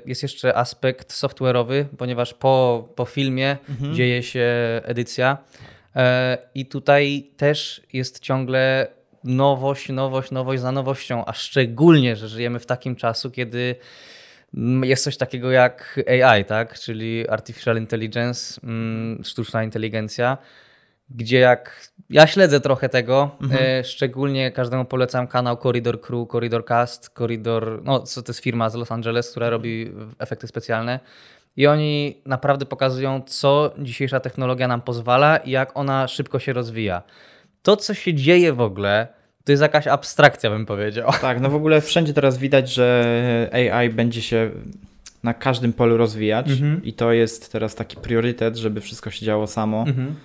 jest 0.05 0.24
jeszcze 0.24 0.58
aspekt 0.58 1.13
software'owy, 1.13 1.86
ponieważ 1.98 2.34
po, 2.34 2.88
po 2.96 3.05
filmie 3.05 3.58
mhm. 3.70 3.96
dzieje 3.96 4.24
się 4.24 4.50
edycja. 4.84 5.38
E, 5.95 6.38
I 6.55 6.65
tutaj 6.65 7.31
też 7.38 7.81
jest 7.93 8.19
ciągle 8.19 8.88
nowość, 9.24 9.89
nowość, 9.89 10.31
nowość 10.31 10.62
za 10.62 10.71
nowością, 10.71 11.25
a 11.25 11.33
szczególnie, 11.33 12.15
że 12.15 12.27
żyjemy 12.27 12.60
w 12.60 12.65
takim 12.65 12.95
czasu, 12.95 13.31
kiedy 13.31 13.75
jest 14.83 15.03
coś 15.03 15.17
takiego 15.17 15.51
jak 15.51 16.00
AI, 16.24 16.45
tak? 16.45 16.79
czyli 16.79 17.29
Artificial 17.29 17.77
Intelligence, 17.77 18.62
mm, 18.63 19.24
sztuczna 19.24 19.63
inteligencja, 19.63 20.38
gdzie 21.10 21.39
jak 21.39 21.91
ja 22.10 22.27
śledzę 22.27 22.60
trochę 22.60 22.89
tego, 22.89 23.31
mhm. 23.41 23.63
E, 23.63 23.83
szczególnie 23.83 24.51
każdemu 24.51 24.86
polecam 24.86 25.27
kanał 25.27 25.57
Corridor 25.57 26.01
Crew, 26.01 26.27
Corridor 26.27 26.65
Cast, 26.65 27.10
Corridor, 27.10 27.81
no 27.83 28.00
to 28.00 28.24
jest 28.27 28.39
firma 28.39 28.69
z 28.69 28.75
Los 28.75 28.91
Angeles, 28.91 29.31
która 29.31 29.50
robi 29.50 29.91
efekty 30.19 30.48
specjalne. 30.48 31.00
I 31.58 31.67
oni 31.67 32.22
naprawdę 32.25 32.65
pokazują, 32.65 33.22
co 33.25 33.74
dzisiejsza 33.79 34.20
technologia 34.20 34.67
nam 34.67 34.81
pozwala 34.81 35.38
i 35.38 35.51
jak 35.51 35.77
ona 35.77 36.08
szybko 36.08 36.39
się 36.39 36.53
rozwija. 36.53 37.01
To, 37.62 37.77
co 37.77 37.93
się 37.93 38.13
dzieje 38.13 38.53
w 38.53 38.62
ogóle, 38.62 39.08
to 39.43 39.51
jest 39.51 39.62
jakaś 39.62 39.88
abstrakcja, 39.88 40.50
bym 40.50 40.65
powiedział. 40.65 41.12
Tak, 41.22 41.41
no 41.41 41.50
w 41.50 41.55
ogóle 41.55 41.81
wszędzie 41.81 42.13
teraz 42.13 42.38
widać, 42.38 42.74
że 42.74 43.50
AI 43.53 43.89
będzie 43.89 44.22
się 44.22 44.51
na 45.23 45.34
każdym 45.34 45.73
polu 45.73 45.97
rozwijać 45.97 46.49
mhm. 46.49 46.84
i 46.84 46.93
to 46.93 47.12
jest 47.12 47.52
teraz 47.52 47.76
taki 47.76 47.97
priorytet, 47.97 48.56
żeby 48.56 48.82
wszystko 48.82 49.12
się 49.12 49.26
działo 49.26 49.47
samo, 49.47 49.84
mhm. 49.88 50.15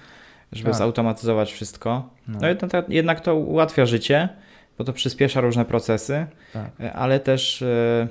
żeby 0.53 0.71
tak. 0.71 0.79
zautomatyzować 0.79 1.53
wszystko. 1.53 2.11
No, 2.29 2.39
no 2.41 2.49
jednak, 2.49 2.71
jednak 2.89 3.21
to 3.21 3.35
ułatwia 3.35 3.87
życie, 3.87 4.29
bo 4.79 4.85
to 4.85 4.93
przyspiesza 4.93 5.41
różne 5.41 5.65
procesy, 5.65 6.27
tak. 6.53 6.71
ale 6.95 7.21
też 7.21 7.63
e, 7.63 8.09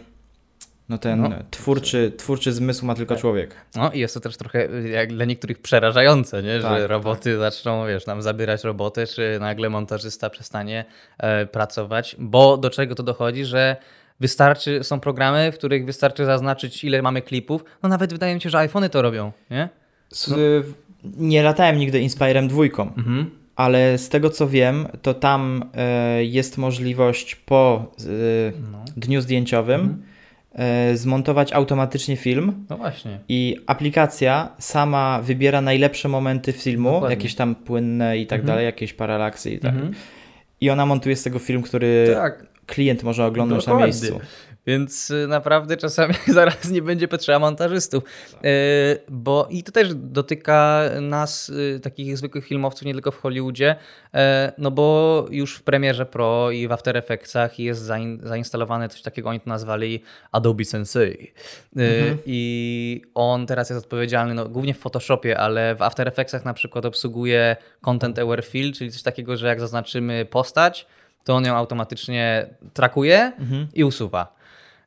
no 0.89 0.97
ten 0.97 1.21
no. 1.21 1.29
Twórczy, 1.51 2.11
twórczy 2.17 2.53
zmysł 2.53 2.85
ma 2.85 2.95
tylko 2.95 3.13
tak. 3.13 3.21
człowiek. 3.21 3.55
No 3.75 3.91
i 3.91 3.99
jest 3.99 4.13
to 4.13 4.19
też 4.19 4.37
trochę 4.37 4.81
jak 4.81 5.09
dla 5.09 5.25
niektórych 5.25 5.61
przerażające, 5.61 6.43
nie? 6.43 6.59
Tak, 6.59 6.61
że 6.61 6.79
tak. 6.81 6.89
roboty 6.89 7.31
tak. 7.31 7.39
zaczną, 7.39 7.87
wiesz, 7.87 8.05
nam 8.05 8.21
zabierać 8.21 8.63
roboty, 8.63 9.07
czy 9.07 9.37
nagle 9.39 9.69
montażysta 9.69 10.29
przestanie 10.29 10.85
e, 11.17 11.45
pracować, 11.45 12.15
bo 12.19 12.57
do 12.57 12.69
czego 12.69 12.95
to 12.95 13.03
dochodzi, 13.03 13.45
że 13.45 13.75
wystarczy, 14.19 14.83
są 14.83 14.99
programy, 14.99 15.51
w 15.51 15.55
których 15.55 15.85
wystarczy 15.85 16.25
zaznaczyć 16.25 16.83
ile 16.83 17.01
mamy 17.01 17.21
klipów, 17.21 17.63
no 17.83 17.89
nawet 17.89 18.13
wydaje 18.13 18.35
mi 18.35 18.41
się, 18.41 18.49
że 18.49 18.57
iPhony 18.57 18.89
to 18.89 19.01
robią, 19.01 19.31
nie? 19.51 19.69
No. 20.27 20.37
Nie 21.17 21.43
latałem 21.43 21.77
nigdy 21.77 21.99
Inspirem 21.99 22.47
dwójką. 22.47 22.93
Mhm 22.97 23.45
ale 23.55 23.97
z 23.97 24.09
tego 24.09 24.29
co 24.29 24.47
wiem, 24.47 24.87
to 25.01 25.13
tam 25.13 25.63
e, 25.73 26.23
jest 26.23 26.57
możliwość 26.57 27.35
po 27.35 27.91
e, 27.99 28.03
no. 28.71 28.85
dniu 28.97 29.21
zdjęciowym 29.21 29.81
mhm. 29.81 30.14
E, 30.55 30.97
zmontować 30.97 31.53
automatycznie 31.53 32.15
film. 32.15 32.65
No 32.69 32.77
właśnie. 32.77 33.19
I 33.29 33.57
aplikacja 33.67 34.49
sama 34.59 35.21
wybiera 35.23 35.61
najlepsze 35.61 36.09
momenty 36.09 36.53
filmu, 36.53 36.91
Dokładnie. 36.91 37.15
jakieś 37.15 37.35
tam 37.35 37.55
płynne 37.55 38.17
i 38.17 38.27
tak 38.27 38.39
mhm. 38.39 38.47
dalej, 38.47 38.65
jakieś 38.65 38.93
paralaksy 38.93 39.51
i 39.51 39.59
tak. 39.59 39.73
Mhm. 39.73 39.93
I 40.61 40.69
ona 40.69 40.85
montuje 40.85 41.15
z 41.15 41.23
tego 41.23 41.39
film, 41.39 41.61
który 41.61 42.11
tak. 42.13 42.45
Klient 42.65 43.04
może 43.04 43.25
oglądać 43.25 43.65
Dokładnie. 43.65 43.80
na 43.80 43.86
miejscu. 43.86 44.19
Więc 44.67 45.12
y, 45.12 45.28
naprawdę 45.28 45.78
czasami 45.78 46.13
zaraz 46.28 46.69
nie 46.69 46.82
będzie 46.82 47.08
potrzeba 47.08 47.39
montażystów. 47.39 48.04
Y, 48.34 48.38
bo 49.10 49.47
i 49.49 49.63
to 49.63 49.71
też 49.71 49.95
dotyka 49.95 50.82
nas, 51.01 51.49
y, 51.49 51.80
takich 51.84 52.17
zwykłych 52.17 52.45
filmowców, 52.47 52.86
nie 52.86 52.93
tylko 52.93 53.12
w 53.12 53.21
Hollywoodzie, 53.21 53.75
no 54.58 54.71
bo 54.71 55.25
już 55.30 55.56
w 55.56 55.63
Premierze 55.63 56.06
Pro 56.06 56.51
i 56.51 56.67
w 56.67 56.71
After 56.71 56.97
Effectsach 56.97 57.60
jest 57.60 57.91
zainstalowane 58.23 58.89
coś 58.89 59.01
takiego, 59.01 59.30
oni 59.30 59.39
to 59.39 59.49
nazwali 59.49 60.04
Adobe 60.32 60.65
Sensei. 60.65 61.32
Mhm. 61.75 62.17
I 62.25 63.01
on 63.13 63.47
teraz 63.47 63.69
jest 63.69 63.84
odpowiedzialny, 63.84 64.34
no, 64.34 64.45
głównie 64.45 64.73
w 64.73 64.80
Photoshopie, 64.80 65.38
ale 65.38 65.75
w 65.75 65.82
After 65.82 66.08
Effectsach 66.08 66.45
na 66.45 66.54
przykład 66.54 66.86
obsługuje 66.86 67.56
Content 67.82 68.19
Aware 68.19 68.45
Fill, 68.45 68.73
czyli 68.73 68.91
coś 68.91 69.01
takiego, 69.01 69.38
że 69.38 69.47
jak 69.47 69.60
zaznaczymy 69.60 70.25
postać, 70.25 70.88
to 71.25 71.35
on 71.35 71.45
ją 71.45 71.55
automatycznie 71.55 72.45
trakuje 72.73 73.31
mhm. 73.39 73.67
i 73.73 73.83
usuwa. 73.83 74.35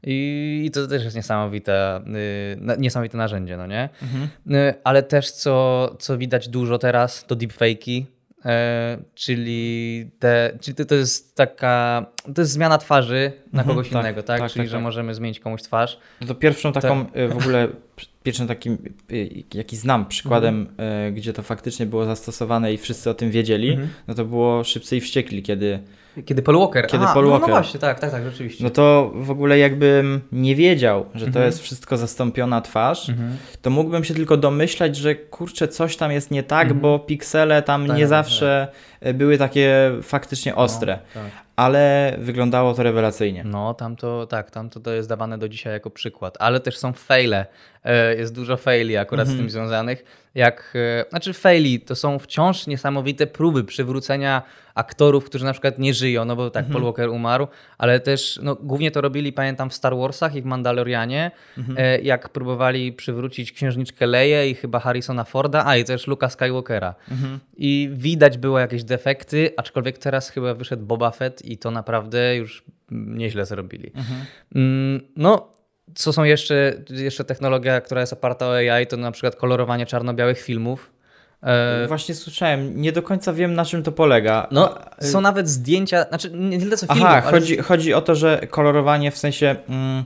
I, 0.03 0.71
to 0.75 0.87
też 0.87 1.05
jest 1.05 1.17
niesamowite, 1.17 2.01
y, 2.77 2.79
niesamowite 2.79 3.19
narzędzie, 3.19 3.57
no 3.57 3.67
nie? 3.67 3.89
Mhm. 4.03 4.29
Y, 4.55 4.75
ale 4.85 5.03
też 5.03 5.31
co, 5.31 5.97
co 5.99 6.19
widać 6.19 6.49
dużo 6.49 6.79
teraz, 6.79 7.25
to 7.27 7.37
deepfake'i, 7.37 8.05
e, 8.45 8.99
czyli, 9.15 10.11
te, 10.19 10.59
czyli 10.61 10.87
to 10.87 10.95
jest 10.95 11.37
taka, 11.37 12.07
to 12.35 12.43
jest 12.43 12.53
zmiana 12.53 12.79
twarzy 12.79 13.33
na 13.53 13.61
mhm, 13.61 13.69
kogoś 13.69 13.89
tak, 13.89 14.03
innego, 14.03 14.23
tak? 14.23 14.41
tak 14.41 14.51
czyli, 14.51 14.63
tak, 14.63 14.69
że 14.69 14.77
tak. 14.77 14.83
możemy 14.83 15.15
zmienić 15.15 15.41
komuś 15.41 15.63
twarz. 15.63 15.99
No 16.21 16.27
to 16.27 16.35
pierwszą 16.35 16.73
taką 16.73 17.07
tak. 17.07 17.17
Y, 17.17 17.29
w 17.29 17.37
ogóle, 17.37 17.69
pierwszym 18.23 18.47
takim, 18.49 18.79
jaki 19.55 19.77
znam 19.77 20.07
przykładem, 20.07 20.69
mhm. 20.79 21.15
gdzie 21.15 21.33
to 21.33 21.43
faktycznie 21.43 21.87
było 21.87 22.05
zastosowane 22.05 22.73
i 22.73 22.79
wszyscy 22.79 23.11
o 23.11 23.15
tym 23.15 23.31
wiedzieli, 23.31 23.71
mhm. 23.71 23.89
no 24.09 24.15
to 24.15 24.25
było 24.25 24.65
Szybcy 24.65 24.97
i 24.97 25.01
Wściekli, 25.01 25.43
kiedy 25.43 25.79
kiedy 26.25 26.43
Paul 26.43 26.59
Walker. 26.59 26.87
Kiedy 26.87 27.05
Aha, 27.05 27.15
Paul 27.15 27.27
Walker. 27.27 27.49
No, 27.49 27.55
no, 27.55 27.63
właśnie, 27.63 27.81
tak, 27.81 28.01
tak, 28.01 28.11
tak, 28.11 28.25
rzeczywiście. 28.25 28.65
No 28.65 28.71
to 28.71 29.13
w 29.15 29.31
ogóle 29.31 29.59
jakbym 29.59 30.21
nie 30.33 30.55
wiedział, 30.55 31.07
że 31.15 31.25
to 31.25 31.29
mhm. 31.29 31.47
jest 31.47 31.63
wszystko 31.63 31.97
zastąpiona 31.97 32.61
twarz, 32.61 33.09
mhm. 33.09 33.37
to 33.63 33.71
mógłbym 33.71 34.05
się 34.05 34.15
tylko 34.15 34.37
domyślać, 34.37 34.97
że 34.97 35.15
kurczę, 35.15 35.69
coś 35.69 35.97
tam 35.97 36.13
jest 36.13 36.31
nie 36.31 36.43
tak, 36.43 36.63
mhm. 36.63 36.81
bo 36.81 36.99
piksele 36.99 37.63
tam 37.63 37.87
tak, 37.87 37.97
nie 37.97 38.03
tak, 38.03 38.09
zawsze 38.09 38.69
tak. 39.01 39.17
były 39.17 39.39
takie 39.39 39.93
faktycznie 40.03 40.53
no, 40.53 40.59
ostre. 40.59 40.99
No, 41.15 41.21
ale 41.59 42.15
wyglądało 42.19 42.75
to 42.75 42.83
rewelacyjnie. 42.83 43.45
No, 43.45 43.75
tam 43.75 43.97
to 43.97 44.27
tak, 44.27 44.51
tam 44.51 44.71
to, 44.71 44.81
to 44.81 44.93
jest 44.93 45.09
dawane 45.09 45.39
do 45.39 45.49
dzisiaj 45.49 45.73
jako 45.73 45.91
przykład, 45.91 46.37
ale 46.41 46.61
też 46.61 46.79
są 46.79 46.93
faile. 46.93 47.47
E, 47.85 48.15
jest 48.15 48.35
dużo 48.35 48.57
faili 48.57 48.97
akurat 48.97 49.29
z 49.29 49.37
tym 49.37 49.51
związanych. 49.51 50.05
Jak, 50.35 50.75
e, 51.01 51.05
znaczy 51.11 51.33
faili 51.33 51.81
to 51.81 51.95
są 51.95 52.19
wciąż 52.19 52.67
niesamowite 52.67 53.27
próby 53.27 53.65
przywrócenia 53.65 54.43
aktorów, 54.79 55.25
którzy 55.25 55.45
na 55.45 55.53
przykład 55.53 55.79
nie 55.79 55.95
żyją, 55.95 56.25
no 56.25 56.37
bo 56.37 56.51
tak, 56.51 56.65
Mhm. 56.65 56.73
Paul 56.73 56.85
Walker 56.85 57.09
umarł, 57.09 57.47
ale 57.79 58.01
też 58.01 58.41
no, 58.43 58.55
głównie 58.55 58.91
to 58.91 59.01
robili, 59.01 59.33
pamiętam, 59.33 59.71
w 59.71 59.75
Star 59.75 59.97
Warsach 59.97 60.35
i 60.35 60.43
w 60.43 60.45
Mandalorianie, 60.45 61.31
Mhm. 61.59 61.79
e, 61.79 62.01
jak 62.01 62.29
próbowali 62.29 62.93
przywrócić 62.93 63.53
księżniczkę 63.53 64.07
Leję 64.07 64.51
i 64.51 64.55
chyba 64.55 64.81
Harrisona 64.81 65.25
Forda, 65.25 65.63
a 65.67 65.77
i 65.77 65.85
też 65.85 66.07
Luka 66.07 66.29
Skywalkera. 66.29 66.95
Mhm. 67.11 67.39
I 67.57 67.91
widać 67.93 68.39
było 68.39 68.59
jakieś 68.59 68.85
defekty, 68.85 69.51
aczkolwiek 69.57 69.99
teraz 69.99 70.31
chyba 70.31 70.55
wyszedł 70.55 70.87
Boba 70.87 71.11
Fett 71.11 71.45
i 71.45 71.59
to 71.59 71.71
naprawdę 71.71 72.37
już 72.37 72.65
nieźle 72.91 73.47
zrobili. 73.47 73.93
Mhm. 73.95 74.21
Mm, 74.55 75.01
No, 75.17 75.53
co 75.95 76.13
są 76.13 76.25
jeszcze, 76.25 76.73
jeszcze 76.91 77.25
technologia, 77.25 77.81
która 77.81 78.01
jest 78.01 78.13
oparta 78.13 78.47
o 78.47 78.55
AI, 78.57 78.87
to 78.87 78.97
na 78.97 79.11
przykład 79.13 79.37
kolorowanie 79.37 79.87
czarno-białych 79.87 80.41
filmów. 80.41 80.93
E, 81.43 81.87
Właśnie 81.89 82.15
słyszałem, 82.15 82.81
nie 82.81 82.93
do 82.93 83.03
końca 83.03 83.33
wiem 83.33 83.55
na 83.55 83.65
czym 83.65 83.83
to 83.83 83.93
polega. 83.93 84.47
No, 84.51 84.79
A, 84.99 85.05
są 85.05 85.21
nawet 85.21 85.49
zdjęcia, 85.49 86.05
znaczy 86.09 86.31
nie 86.35 86.59
tyle 86.59 86.77
co 86.77 86.87
filmów, 86.87 87.05
Aha, 87.07 87.23
ale 87.23 87.33
chodzi, 87.33 87.57
chodzi 87.59 87.95
o 87.95 88.01
to, 88.01 88.15
że 88.15 88.41
kolorowanie 88.51 89.11
w 89.11 89.19
sensie. 89.19 89.57
Mm, 89.69 90.05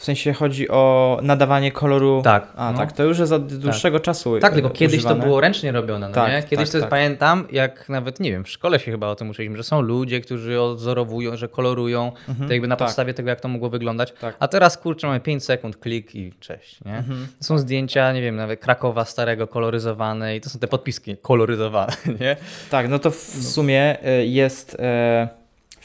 w 0.00 0.04
sensie 0.04 0.32
chodzi 0.32 0.68
o 0.68 1.18
nadawanie 1.22 1.72
koloru. 1.72 2.22
Tak, 2.24 2.52
A 2.56 2.72
no. 2.72 2.78
tak, 2.78 2.92
to 2.92 3.04
już 3.04 3.18
jest 3.18 3.32
od 3.32 3.54
dłuższego 3.54 4.00
czasu. 4.00 4.40
Tak, 4.40 4.52
e, 4.52 4.54
tylko 4.54 4.70
kiedyś 4.70 4.98
używane. 4.98 5.20
to 5.20 5.26
było 5.26 5.40
ręcznie 5.40 5.72
robione, 5.72 6.08
no 6.08 6.14
Tak, 6.14 6.32
nie? 6.32 6.42
Kiedyś 6.42 6.68
tak, 6.68 6.72
to 6.72 6.80
tak. 6.80 6.90
pamiętam, 6.90 7.46
jak 7.52 7.88
nawet, 7.88 8.20
nie 8.20 8.30
wiem, 8.30 8.44
w 8.44 8.48
szkole 8.48 8.80
się 8.80 8.90
chyba 8.90 9.08
o 9.08 9.14
tym 9.14 9.30
uczyliśmy, 9.30 9.56
że 9.56 9.62
są 9.62 9.80
ludzie, 9.80 10.20
którzy 10.20 10.60
odzorowują, 10.60 11.36
że 11.36 11.48
kolorują, 11.48 12.12
to 12.46 12.52
jakby 12.52 12.68
na 12.68 12.76
tak. 12.76 12.88
podstawie 12.88 13.14
tego, 13.14 13.28
jak 13.28 13.40
to 13.40 13.48
mogło 13.48 13.70
wyglądać. 13.70 14.12
Tak. 14.20 14.36
A 14.38 14.48
teraz, 14.48 14.78
kurczę, 14.78 15.06
mamy 15.06 15.20
5 15.20 15.44
sekund, 15.44 15.76
klik 15.76 16.14
i 16.14 16.32
cześć, 16.40 16.84
nie? 16.84 16.96
Mhm. 16.96 17.26
Są 17.40 17.58
zdjęcia, 17.58 18.12
nie 18.12 18.22
wiem, 18.22 18.36
nawet 18.36 18.60
Krakowa 18.60 19.04
starego 19.04 19.46
koloryzowane 19.46 20.36
i 20.36 20.40
to 20.40 20.50
są 20.50 20.58
te 20.58 20.68
podpiski 20.68 21.16
koloryzowane, 21.16 21.92
nie? 22.20 22.36
Tak, 22.70 22.88
no 22.88 22.98
to 22.98 23.10
w 23.10 23.44
sumie 23.44 24.04
e, 24.04 24.26
jest 24.26 24.76
e, 24.78 25.39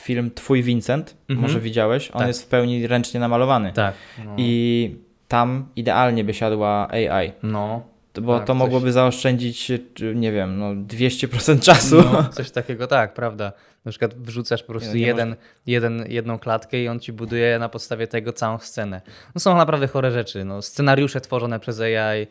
film 0.05 0.31
Twój 0.35 0.63
Vincent, 0.63 1.15
Mhm. 1.29 1.47
może 1.47 1.59
widziałeś. 1.59 2.11
On 2.11 2.19
Tak. 2.19 2.27
jest 2.27 2.43
w 2.43 2.47
pełni 2.47 2.87
ręcznie 2.87 3.19
namalowany. 3.19 3.73
Tak. 3.73 3.93
No, 4.25 4.33
I 4.37 4.95
tam 5.27 5.65
idealnie 5.75 6.23
by 6.23 6.33
siadła 6.33 6.87
AI. 6.91 7.31
no, 7.43 7.83
Bo 8.21 8.37
Tak, 8.37 8.47
to 8.47 8.53
coś- 8.53 8.59
mogłoby 8.59 8.91
zaoszczędzić, 8.91 9.65
czy, 9.93 10.15
nie 10.15 10.31
wiem, 10.31 10.59
no 10.59 10.75
200% 10.75 11.59
czasu. 11.63 11.95
no, 12.13 12.23
coś 12.23 12.51
takiego, 12.51 12.87
tak, 12.87 13.13
prawda. 13.13 13.51
Na 13.85 13.91
przykład 13.91 14.13
wrzucasz 14.13 14.63
po 14.63 14.73
prostu 14.73 14.93
Nie, 14.93 15.01
nie 15.01 15.07
jeden, 15.07 15.35
jeden, 15.67 16.05
jedną 16.09 16.39
klatkę 16.39 16.83
i 16.83 16.87
on 16.87 16.99
ci 16.99 17.13
buduje 17.13 17.59
na 17.59 17.69
podstawie 17.69 18.07
tego 18.07 18.33
całą 18.33 18.59
scenę. 18.59 19.01
No 19.35 19.39
są 19.41 19.57
naprawdę 19.57 19.87
chore 19.87 20.11
rzeczy. 20.11 20.45
No, 20.45 20.61
scenariusze 20.61 21.21
tworzone 21.21 21.59
przez 21.59 21.79
AI. 21.81 22.27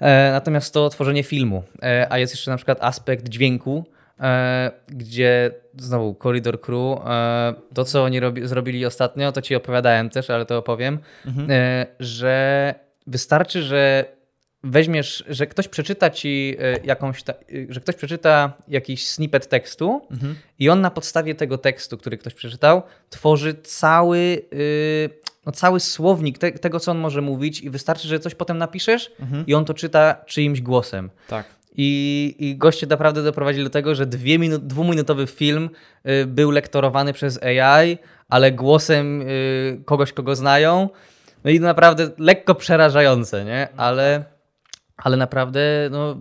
E, 0.00 0.32
natomiast 0.32 0.74
to 0.74 0.88
tworzenie 0.88 1.22
filmu. 1.22 1.62
E, 1.82 2.06
a 2.10 2.18
jest 2.18 2.32
jeszcze 2.32 2.50
na 2.50 2.56
przykład 2.56 2.78
aspekt 2.80 3.28
dźwięku, 3.28 3.84
gdzie 4.88 5.50
znowu 5.78 6.14
Corridor 6.22 6.60
Crew, 6.60 6.98
e, 7.06 7.54
to 7.74 7.84
co 7.84 8.04
oni 8.04 8.20
robi, 8.20 8.46
zrobili 8.48 8.86
ostatnio, 8.86 9.32
to 9.32 9.42
ci 9.42 9.54
opowiadałem 9.54 10.10
też, 10.10 10.30
ale 10.30 10.46
to 10.46 10.58
opowiem, 10.58 10.98
e, 11.48 11.86
że 12.00 12.74
wystarczy, 13.06 13.62
że 13.62 14.04
weźmiesz, 14.64 15.24
że 15.28 15.46
ktoś 15.46 15.68
przeczyta 15.68 16.10
ci 16.10 16.56
e, 16.58 16.78
jakąś, 16.84 17.22
ta, 17.22 17.32
e, 17.32 17.36
że 17.68 17.80
ktoś 17.80 17.96
przeczyta 17.96 18.52
jakiś 18.68 19.08
snippet 19.08 19.48
tekstu 19.48 20.06
Mhm. 20.10 20.34
i 20.58 20.68
on 20.68 20.80
na 20.80 20.90
podstawie 20.90 21.34
tego 21.34 21.58
tekstu, 21.58 21.98
który 21.98 22.18
ktoś 22.18 22.34
przeczytał, 22.34 22.82
tworzy 23.10 23.54
cały, 23.54 24.18
y, 24.52 25.10
no 25.46 25.52
cały 25.52 25.80
słownik 25.80 26.38
te, 26.38 26.52
tego, 26.52 26.80
co 26.80 26.90
on 26.90 26.98
może 26.98 27.20
mówić 27.20 27.60
i 27.60 27.70
wystarczy, 27.70 28.08
że 28.08 28.20
coś 28.20 28.34
potem 28.34 28.58
napiszesz 28.58 29.10
Mhm. 29.20 29.46
i 29.46 29.54
on 29.54 29.64
to 29.64 29.74
czyta 29.74 30.16
czyimś 30.26 30.60
głosem. 30.60 31.10
Tak. 31.28 31.46
I, 31.74 32.34
I 32.38 32.56
goście 32.56 32.86
naprawdę 32.86 33.22
doprowadzili 33.22 33.64
do 33.64 33.70
tego, 33.70 33.94
że 33.94 34.06
dwie 34.06 34.38
minu- 34.38 34.58
dwuminutowy 34.58 35.26
film 35.26 35.70
y, 36.08 36.26
był 36.26 36.50
lektorowany 36.50 37.12
przez 37.12 37.40
AI, 37.42 37.98
ale 38.28 38.52
głosem 38.52 39.22
y, 39.22 39.80
kogoś, 39.84 40.12
kogo 40.12 40.36
znają. 40.36 40.88
No 41.44 41.50
i 41.50 41.60
naprawdę 41.60 42.10
lekko 42.18 42.54
przerażające, 42.54 43.44
nie? 43.44 43.68
Ale, 43.76 44.24
ale 44.96 45.16
naprawdę 45.16 45.60
no, 45.90 46.16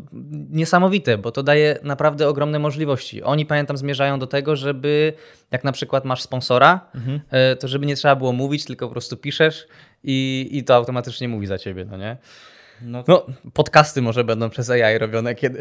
niesamowite, 0.49 1.17
bo 1.17 1.31
to 1.31 1.43
daje 1.43 1.79
naprawdę 1.83 2.27
ogromne 2.27 2.59
możliwości. 2.59 3.23
Oni, 3.23 3.45
pamiętam, 3.45 3.77
zmierzają 3.77 4.19
do 4.19 4.27
tego, 4.27 4.55
żeby 4.55 5.13
jak 5.51 5.63
na 5.63 5.71
przykład 5.71 6.05
masz 6.05 6.21
sponsora, 6.21 6.79
Mhm. 6.95 7.19
y, 7.53 7.55
to 7.55 7.67
żeby 7.67 7.85
nie 7.85 7.95
trzeba 7.95 8.15
było 8.15 8.33
mówić, 8.33 8.65
tylko 8.65 8.87
po 8.87 8.91
prostu 8.91 9.17
piszesz 9.17 9.67
i, 10.03 10.49
i 10.51 10.63
to 10.63 10.75
automatycznie 10.75 11.27
mówi 11.27 11.47
za 11.47 11.57
ciebie, 11.57 11.85
no 11.85 11.97
nie? 11.97 12.17
No, 12.81 13.03
No, 13.07 13.25
podcasty 13.53 14.01
może 14.01 14.23
będą 14.23 14.49
przez 14.49 14.69
AI 14.69 14.97
robione 14.97 15.35
kiedy. 15.35 15.59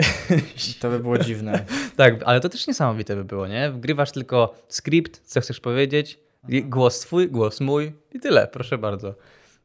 to 0.81 0.91
by 0.91 0.99
było 0.99 1.19
dziwne. 1.19 1.65
tak, 1.97 2.15
ale 2.25 2.41
to 2.41 2.49
też 2.49 2.67
niesamowite 2.67 3.17
by 3.17 3.25
było, 3.25 3.47
nie? 3.47 3.71
Wgrywasz 3.71 4.13
tylko 4.13 4.55
skrypt, 4.69 5.21
co 5.25 5.41
chcesz 5.41 5.61
powiedzieć, 5.61 6.19
i 6.49 6.65
głos 6.65 7.01
twój, 7.01 7.29
głos 7.29 7.61
mój 7.61 7.93
i 8.13 8.21
tyle, 8.21 8.47
proszę 8.53 8.79
bardzo. 8.79 9.15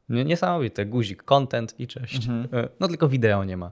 Nie- 0.09 0.25
Niesamowite, 0.25 0.85
guzik, 0.85 1.23
content 1.23 1.79
i 1.79 1.87
cześć. 1.87 2.27
Mhm. 2.27 2.63
E, 2.65 2.69
No 2.79 2.87
tylko 2.87 3.07
wideo 3.07 3.43
nie 3.43 3.57
ma. 3.57 3.71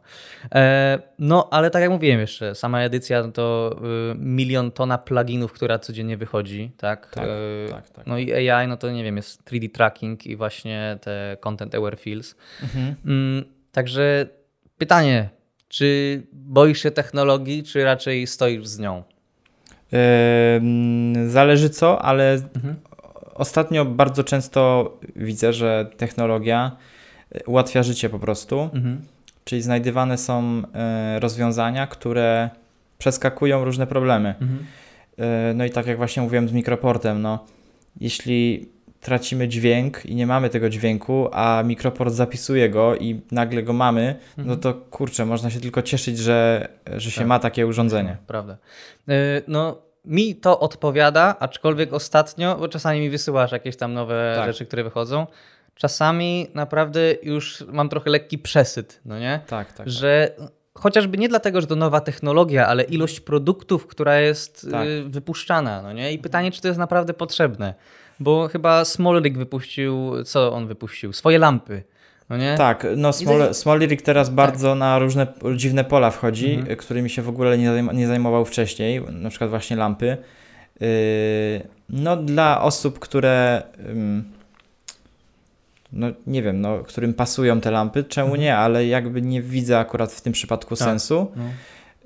E, 0.55 0.99
no, 1.19 1.47
ale 1.51 1.69
tak 1.71 1.81
jak 1.81 1.91
mówiłem 1.91 2.19
jeszcze, 2.19 2.55
sama 2.55 2.81
edycja 2.81 3.23
to 3.27 3.75
y, 4.11 4.15
milion 4.15 4.71
tona 4.71 4.97
pluginów, 4.97 5.53
która 5.53 5.79
codziennie 5.79 6.17
wychodzi, 6.17 6.71
tak? 6.77 7.09
Tak, 7.11 7.23
E, 7.67 7.69
tak, 7.69 7.89
tak. 7.89 8.07
No 8.07 8.17
i 8.17 8.49
AI, 8.49 8.67
no 8.67 8.77
to 8.77 8.91
nie 8.91 9.03
wiem, 9.03 9.17
jest 9.17 9.43
3D 9.45 9.71
tracking 9.71 10.25
i 10.27 10.35
właśnie 10.35 10.97
te 11.01 11.37
content 11.41 11.75
aware 11.75 11.97
fields. 11.99 12.35
Mhm. 12.63 12.95
Także 13.75 14.25
pytanie, 14.77 15.29
czy 15.67 16.21
boisz 16.33 16.83
się 16.83 16.91
technologii, 16.91 17.63
czy 17.63 17.83
raczej 17.83 18.27
stoisz 18.27 18.67
z 18.67 18.79
nią? 18.79 19.03
Zależy 21.27 21.69
co, 21.69 22.01
ale 22.01 22.33
Mhm. 22.55 22.75
ostatnio 23.33 23.85
bardzo 23.85 24.23
często 24.23 24.91
widzę, 25.15 25.53
że 25.53 25.89
technologia 25.97 26.77
y, 27.35 27.43
ułatwia 27.45 27.83
życie 27.83 28.09
po 28.09 28.19
prostu. 28.19 28.61
Mhm. 28.73 29.01
Czyli 29.43 29.61
znajdywane 29.61 30.17
są 30.17 30.61
y, 31.15 31.19
rozwiązania, 31.19 31.87
które 31.87 32.49
przeskakują 32.97 33.65
różne 33.65 33.87
problemy. 33.87 34.35
Mhm. 34.41 34.59
Y, 35.49 35.53
No 35.53 35.65
i 35.65 35.69
tak 35.69 35.87
jak 35.87 35.97
właśnie 35.97 36.23
mówiłem 36.23 36.49
z 36.49 36.51
mikroportem, 36.53 37.21
no, 37.21 37.45
jeśli 37.99 38.69
tracimy 39.01 39.47
dźwięk 39.47 40.05
i 40.05 40.15
nie 40.15 40.27
mamy 40.27 40.49
tego 40.49 40.69
dźwięku, 40.69 41.29
a 41.31 41.63
mikroport 41.65 42.13
zapisuje 42.13 42.69
go 42.69 42.95
i 42.95 43.21
nagle 43.31 43.63
go 43.63 43.73
mamy, 43.73 44.15
no 44.37 44.55
to 44.55 44.73
kurczę, 44.73 45.25
można 45.25 45.49
się 45.49 45.59
tylko 45.59 45.81
cieszyć, 45.81 46.17
że, 46.17 46.67
że 46.97 47.11
się 47.11 47.19
Tak. 47.21 47.27
ma 47.27 47.39
takie 47.39 47.67
urządzenie. 47.67 48.17
Prawda. 48.27 48.57
Y, 49.09 49.13
No, 49.47 49.81
mi 50.05 50.35
to 50.35 50.59
odpowiada, 50.59 51.35
aczkolwiek 51.39 51.93
ostatnio, 51.93 52.55
bo 52.59 52.67
czasami 52.67 52.99
mi 52.99 53.09
wysyłasz 53.09 53.51
jakieś 53.51 53.77
tam 53.77 53.93
nowe 53.93 54.33
Tak. 54.37 54.45
rzeczy, 54.47 54.65
które 54.65 54.83
wychodzą, 54.83 55.27
czasami 55.75 56.47
naprawdę 56.53 56.99
już 57.23 57.63
mam 57.67 57.89
trochę 57.89 58.09
lekki 58.09 58.37
przesyt, 58.37 59.01
no 59.05 59.19
nie? 59.19 59.39
Tak, 59.47 59.73
tak. 59.73 59.89
Że 59.89 60.35
chociażby 60.73 61.17
nie 61.17 61.29
dlatego, 61.29 61.61
że 61.61 61.67
to 61.67 61.75
nowa 61.75 62.01
technologia, 62.01 62.67
ale 62.67 62.83
ilość 62.83 63.19
produktów, 63.19 63.87
która 63.87 64.19
jest 64.19 64.67
Tak. 64.71 64.87
y, 64.87 65.03
wypuszczana, 65.09 65.81
no 65.81 65.93
nie? 65.93 66.13
I 66.13 66.19
pytanie, 66.19 66.51
czy 66.51 66.61
to 66.61 66.67
jest 66.67 66.77
naprawdę 66.79 67.13
potrzebne. 67.13 67.73
Bo 68.19 68.47
chyba 68.47 68.85
Smolrik 68.85 69.37
wypuścił, 69.37 70.23
co 70.23 70.53
on 70.53 70.67
wypuścił? 70.67 71.13
Swoje 71.13 71.39
lampy, 71.39 71.83
no 72.29 72.37
nie? 72.37 72.55
Tak, 72.57 72.87
no 72.97 73.13
Smol, 73.13 73.53
Smolirik 73.53 74.01
teraz 74.01 74.29
bardzo 74.29 74.75
na 74.75 74.99
różne 74.99 75.27
dziwne 75.55 75.83
pola 75.83 76.11
wchodzi, 76.11 76.53
Mhm. 76.53 76.77
którymi 76.77 77.09
się 77.09 77.21
w 77.21 77.29
ogóle 77.29 77.57
nie, 77.57 77.69
zajm- 77.69 77.93
nie 77.93 78.07
zajmował 78.07 78.45
wcześniej, 78.45 79.01
na 79.11 79.29
przykład 79.29 79.49
właśnie 79.49 79.75
lampy. 79.77 80.17
Yy, 80.81 80.87
no 81.89 82.17
dla 82.17 82.61
osób, 82.61 82.99
które 82.99 83.63
ym, 83.89 84.23
no 85.93 86.07
nie 86.27 86.43
wiem, 86.43 86.61
no, 86.61 86.77
którym 86.83 87.13
pasują 87.13 87.61
te 87.61 87.71
lampy, 87.71 88.03
czemu 88.03 88.35
nie, 88.35 88.57
ale 88.57 88.87
jakby 88.87 89.21
nie 89.21 89.41
widzę 89.41 89.79
akurat 89.79 90.11
w 90.11 90.21
tym 90.21 90.33
przypadku 90.33 90.73
Mhm. 90.73 90.77
Tak. 90.79 90.87
sensu. 90.87 91.31
No. 91.35 91.43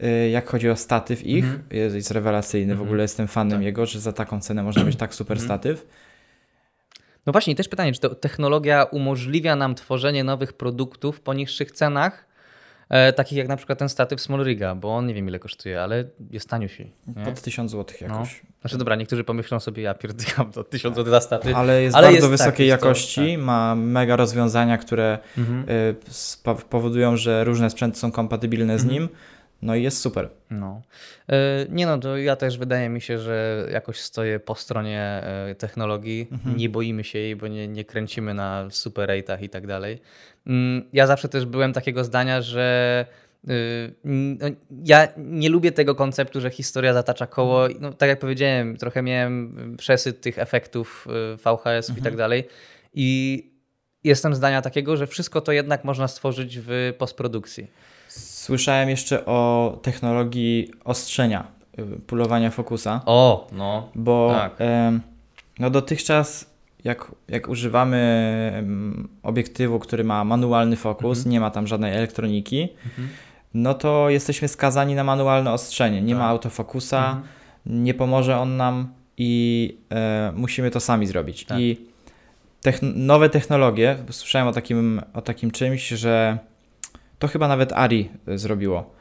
Y, 0.03 0.29
Jak 0.29 0.47
chodzi 0.49 0.69
o 0.69 0.75
statyw 0.75 1.25
ich, 1.25 1.43
Mhm. 1.43 1.63
jest, 1.71 1.95
jest 1.95 2.11
rewelacyjny, 2.11 2.67
w 2.67 2.71
Mhm. 2.71 2.87
ogóle 2.87 3.01
jestem 3.03 3.27
fanem 3.27 3.57
Tak. 3.57 3.65
jego, 3.65 3.85
że 3.85 3.99
za 3.99 4.13
taką 4.13 4.41
cenę 4.41 4.63
można 4.63 4.83
mieć 4.83 4.95
tak 4.95 5.15
super 5.15 5.37
Mhm. 5.37 5.47
statyw. 5.47 5.87
No 7.25 7.31
właśnie, 7.31 7.55
też 7.55 7.67
pytanie, 7.67 7.93
czy 7.93 7.99
to 7.99 8.15
technologia 8.15 8.83
umożliwia 8.83 9.55
nam 9.55 9.75
tworzenie 9.75 10.23
nowych 10.23 10.53
produktów 10.53 11.21
po 11.21 11.33
niższych 11.33 11.71
cenach, 11.71 12.25
e, 12.89 13.13
takich 13.13 13.37
jak 13.37 13.47
na 13.47 13.57
przykład 13.57 13.79
ten 13.79 13.89
statyw 13.89 14.21
Smallriga, 14.21 14.75
bo 14.75 14.95
on 14.95 15.05
nie 15.07 15.13
wiem 15.13 15.27
ile 15.27 15.39
kosztuje, 15.39 15.81
ale 15.81 16.03
jest 16.31 16.49
taniusi. 16.49 16.91
Nie? 17.15 17.25
Pod 17.25 17.41
1000 17.41 17.71
zł 17.71 17.95
jakoś. 18.01 18.41
Znaczy 18.61 18.77
dobra, 18.77 18.95
niektórzy 18.95 19.23
pomyślą 19.23 19.59
sobie, 19.59 19.83
ja 19.83 19.93
pierdykam 19.93 20.51
to 20.51 20.63
1000 20.63 20.95
zł 20.95 21.11
za 21.11 21.21
statyw. 21.21 21.55
Ale 21.55 21.81
jest 21.81 21.95
Ale 21.95 22.07
bardzo 22.07 22.15
jest, 22.15 22.27
tak, 22.27 22.31
wysokiej 22.31 22.67
jest 22.67 22.81
to, 22.81 22.87
jakości, 22.87 23.37
ma 23.37 23.75
mega 23.75 24.15
rozwiązania, 24.15 24.77
które 24.77 25.19
Mhm. 25.37 25.65
y, 25.69 25.95
powodują, 26.69 27.17
że 27.17 27.43
różne 27.43 27.69
sprzęty 27.69 27.99
są 27.99 28.11
kompatybilne 28.11 28.79
z 28.79 28.81
Mhm. 28.81 29.01
nim. 29.01 29.09
No 29.61 29.75
i 29.75 29.83
jest 29.83 30.01
super. 30.01 30.29
No. 30.49 30.81
E, 31.29 31.65
Nie 31.69 31.85
no, 31.85 31.97
to 31.97 32.17
ja 32.17 32.35
też 32.35 32.57
wydaje 32.57 32.89
mi 32.89 33.01
się, 33.01 33.19
że 33.19 33.67
jakoś 33.71 33.99
stoję 33.99 34.39
po 34.39 34.55
stronie 34.55 35.01
e, 35.01 35.55
technologii. 35.55 36.27
Mhm. 36.31 36.57
Nie 36.57 36.69
boimy 36.69 37.03
się 37.03 37.19
jej, 37.19 37.35
bo 37.35 37.47
nie, 37.47 37.67
nie 37.67 37.85
kręcimy 37.85 38.33
na 38.33 38.67
super 38.69 39.09
rate'ach 39.09 39.43
i 39.43 39.49
tak 39.49 39.67
dalej. 39.67 40.01
Mm, 40.47 40.83
Ja 40.93 41.07
zawsze 41.07 41.29
też 41.29 41.45
byłem 41.45 41.73
takiego 41.73 42.03
zdania, 42.03 42.41
że 42.41 43.05
no, 44.03 44.47
ja 44.85 45.07
nie 45.17 45.49
lubię 45.49 45.71
tego 45.71 45.95
konceptu, 45.95 46.41
że 46.41 46.49
historia 46.49 46.93
zatacza 46.93 47.27
koło. 47.27 47.67
No, 47.79 47.93
tak 47.93 48.09
jak 48.09 48.19
powiedziałem, 48.19 48.77
trochę 48.77 49.01
miałem 49.01 49.75
przesyt 49.77 50.21
tych 50.21 50.39
efektów 50.39 51.07
VHS 51.37 51.89
mhm. 51.89 51.99
i 51.99 52.01
tak 52.01 52.15
dalej. 52.15 52.47
I 52.93 53.43
jestem 54.03 54.35
zdania 54.35 54.61
takiego, 54.61 54.97
że 54.97 55.07
wszystko 55.07 55.41
to 55.41 55.51
jednak 55.51 55.83
można 55.83 56.07
stworzyć 56.07 56.59
w 56.61 56.93
postprodukcji. 56.97 57.71
Słyszałem 58.09 58.89
jeszcze 58.89 59.25
o 59.25 59.77
technologii 59.81 60.71
ostrzenia, 60.83 61.47
y, 61.79 61.83
pulowania 62.07 62.51
fokusa. 62.51 63.01
O, 63.05 63.47
no. 63.51 63.89
Bo 63.95 64.29
tak. 64.33 64.57
no 65.59 65.69
dotychczas 65.69 66.49
jak, 66.83 67.11
jak 67.27 67.49
używamy 67.49 68.63
obiektywu, 69.23 69.79
który 69.79 70.03
ma 70.03 70.23
manualny 70.23 70.75
fokus, 70.75 71.17
mhm. 71.17 71.31
nie 71.31 71.39
ma 71.39 71.51
tam 71.51 71.67
żadnej 71.67 71.95
elektroniki, 71.95 72.69
mhm. 72.85 73.09
no 73.53 73.73
to 73.73 74.09
jesteśmy 74.09 74.47
skazani 74.47 74.95
na 74.95 75.03
manualne 75.03 75.51
ostrzenie. 75.51 76.01
Nie 76.01 76.13
tak. 76.13 76.19
ma 76.19 76.27
autofokusa, 76.27 77.05
mhm. 77.09 77.83
nie 77.83 77.93
pomoże 77.93 78.37
on 78.37 78.57
nam 78.57 78.93
i 79.17 79.77
e, 79.91 80.31
musimy 80.35 80.71
to 80.71 80.79
sami 80.79 81.07
zrobić. 81.07 81.45
Tak. 81.45 81.59
I 81.59 81.77
nowe 82.95 83.29
technologie, 83.29 83.97
słyszałem 84.09 84.47
o 84.47 84.51
takim, 84.51 85.01
o 85.13 85.21
takim 85.21 85.51
czymś, 85.51 85.87
że 85.87 86.37
to 87.19 87.27
chyba 87.27 87.47
nawet 87.47 87.73
Ari 87.73 88.09
e, 88.27 88.37
zrobiło, 88.37 88.93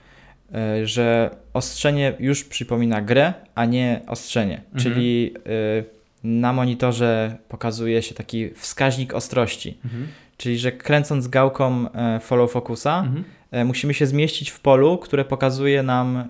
e, 0.54 0.86
że 0.86 1.30
ostrzenie 1.54 2.12
już 2.18 2.44
przypomina 2.44 3.02
grę, 3.02 3.32
a 3.54 3.64
nie 3.64 4.00
ostrzenie. 4.06 4.60
Mhm. 4.64 4.82
Czyli 4.82 5.34
e, 5.36 5.98
na 6.24 6.52
monitorze 6.52 7.36
pokazuje 7.48 8.02
się 8.02 8.14
taki 8.14 8.50
wskaźnik 8.54 9.14
ostrości. 9.14 9.78
Mhm. 9.84 10.08
Czyli, 10.36 10.58
że 10.58 10.72
kręcąc 10.72 11.28
gałką 11.28 11.86
follow 12.20 12.52
focusa, 12.52 12.98
mhm. 12.98 13.66
musimy 13.66 13.94
się 13.94 14.06
zmieścić 14.06 14.50
w 14.50 14.60
polu, 14.60 14.98
które 14.98 15.24
pokazuje 15.24 15.82
nam 15.82 16.28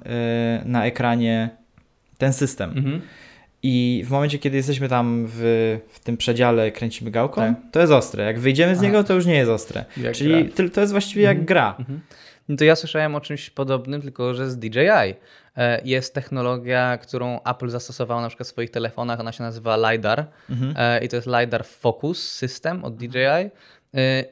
na 0.65 0.87
ekranie 0.87 1.51
ten 2.19 2.33
system. 2.33 3.01
I 3.63 4.05
w 4.07 4.11
momencie, 4.11 4.39
kiedy 4.39 4.57
jesteśmy 4.57 4.89
tam 4.89 5.27
w, 5.29 5.41
w 5.89 6.01
tym 6.01 6.17
przedziale, 6.17 6.73
kręcimy 6.73 7.11
gałką, 7.11 7.41
tak. 7.41 7.55
to 7.73 7.81
jest 7.81 7.93
ostre. 7.93 8.25
Jak 8.25 8.41
wyjdziemy 8.41 8.77
z 8.77 8.81
niego, 8.81 9.05
to 9.05 9.15
już 9.15 9.27
nie 9.27 9.35
jest 9.35 9.51
ostre. 9.51 9.85
Jak 9.97 10.15
Czyli 10.15 10.45
gra. 10.45 10.69
to 10.69 10.81
jest 10.81 10.93
właściwie 10.93 11.23
jak 11.23 11.31
mhm. 11.39 11.47
gra. 11.47 11.75
Mhm. 11.79 12.01
No 12.49 12.57
to 12.57 12.65
ja 12.65 12.77
słyszałem 12.77 13.15
o 13.15 13.21
czymś 13.21 13.51
podobnym, 13.51 14.03
tylko 14.03 14.35
że 14.35 14.51
z 14.51 14.59
DJI. 14.59 15.15
E, 15.57 15.81
jest 15.85 16.15
technologia, 16.15 16.99
którą 16.99 17.41
Apple 17.43 17.69
zastosowało 17.69 18.21
na 18.21 18.29
przykład 18.29 18.47
w 18.47 18.51
swoich 18.51 18.71
telefonach, 18.71 19.21
ona 19.21 19.33
się 19.33 19.43
nazywa 19.43 19.93
LiDAR 19.93 20.27
mhm. 20.51 20.75
E, 20.77 21.05
i 21.05 21.09
to 21.09 21.17
jest 21.17 21.29
LiDAR 21.41 21.67
Focus 21.67 22.33
System 22.33 22.85
od 22.85 22.97
DJI. 22.97 23.51
E, 23.95 24.25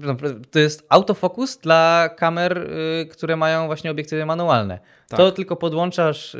no 0.00 0.16
to 0.50 0.58
jest 0.58 0.86
autofokus 0.88 1.58
dla 1.58 2.10
kamer, 2.16 2.70
które 3.10 3.36
mają 3.36 3.66
właśnie 3.66 3.90
obiektywy 3.90 4.26
manualne. 4.26 4.78
Tak. 5.08 5.16
To 5.16 5.32
tylko 5.32 5.56
podłączasz 5.56 6.36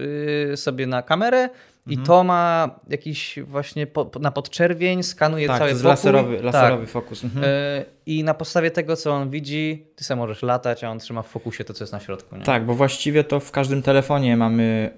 sobie 0.57 0.87
na 0.87 1.03
kamerę, 1.03 1.49
i 1.87 1.95
mhm. 1.95 2.07
to 2.07 2.25
ma 2.25 2.71
jakiś 2.89 3.39
właśnie 3.47 3.87
po, 3.87 4.11
na 4.21 4.31
podczerwień, 4.31 5.03
skanuje 5.03 5.47
tak, 5.47 5.59
cały 5.59 5.71
pokój. 5.71 5.89
Laserowy, 5.89 6.43
laserowy 6.43 6.83
tak. 6.83 6.91
fokus. 6.91 7.25
Mhm. 7.25 7.45
Y 7.45 7.85
I 8.07 8.25
na 8.25 8.35
podstawie 8.35 8.71
tego, 8.71 8.97
co 8.97 9.13
on 9.13 9.31
widzi, 9.31 9.87
ty 9.97 10.05
sam 10.05 10.19
możesz 10.19 10.43
latać, 10.43 10.85
a 10.85 10.91
on 10.91 10.99
trzyma 10.99 11.23
w 11.23 11.27
fokusie 11.27 11.65
to, 11.65 11.75
co 11.75 11.85
jest 11.85 11.93
na 11.93 12.01
środku. 12.01 12.37
Nie? 12.37 12.43
Tak, 12.43 12.67
bo 12.67 12.75
właściwie 12.75 13.25
to 13.25 13.41
w 13.41 13.51
każdym 13.51 13.83
telefonie 13.83 14.37
mamy, 14.37 14.91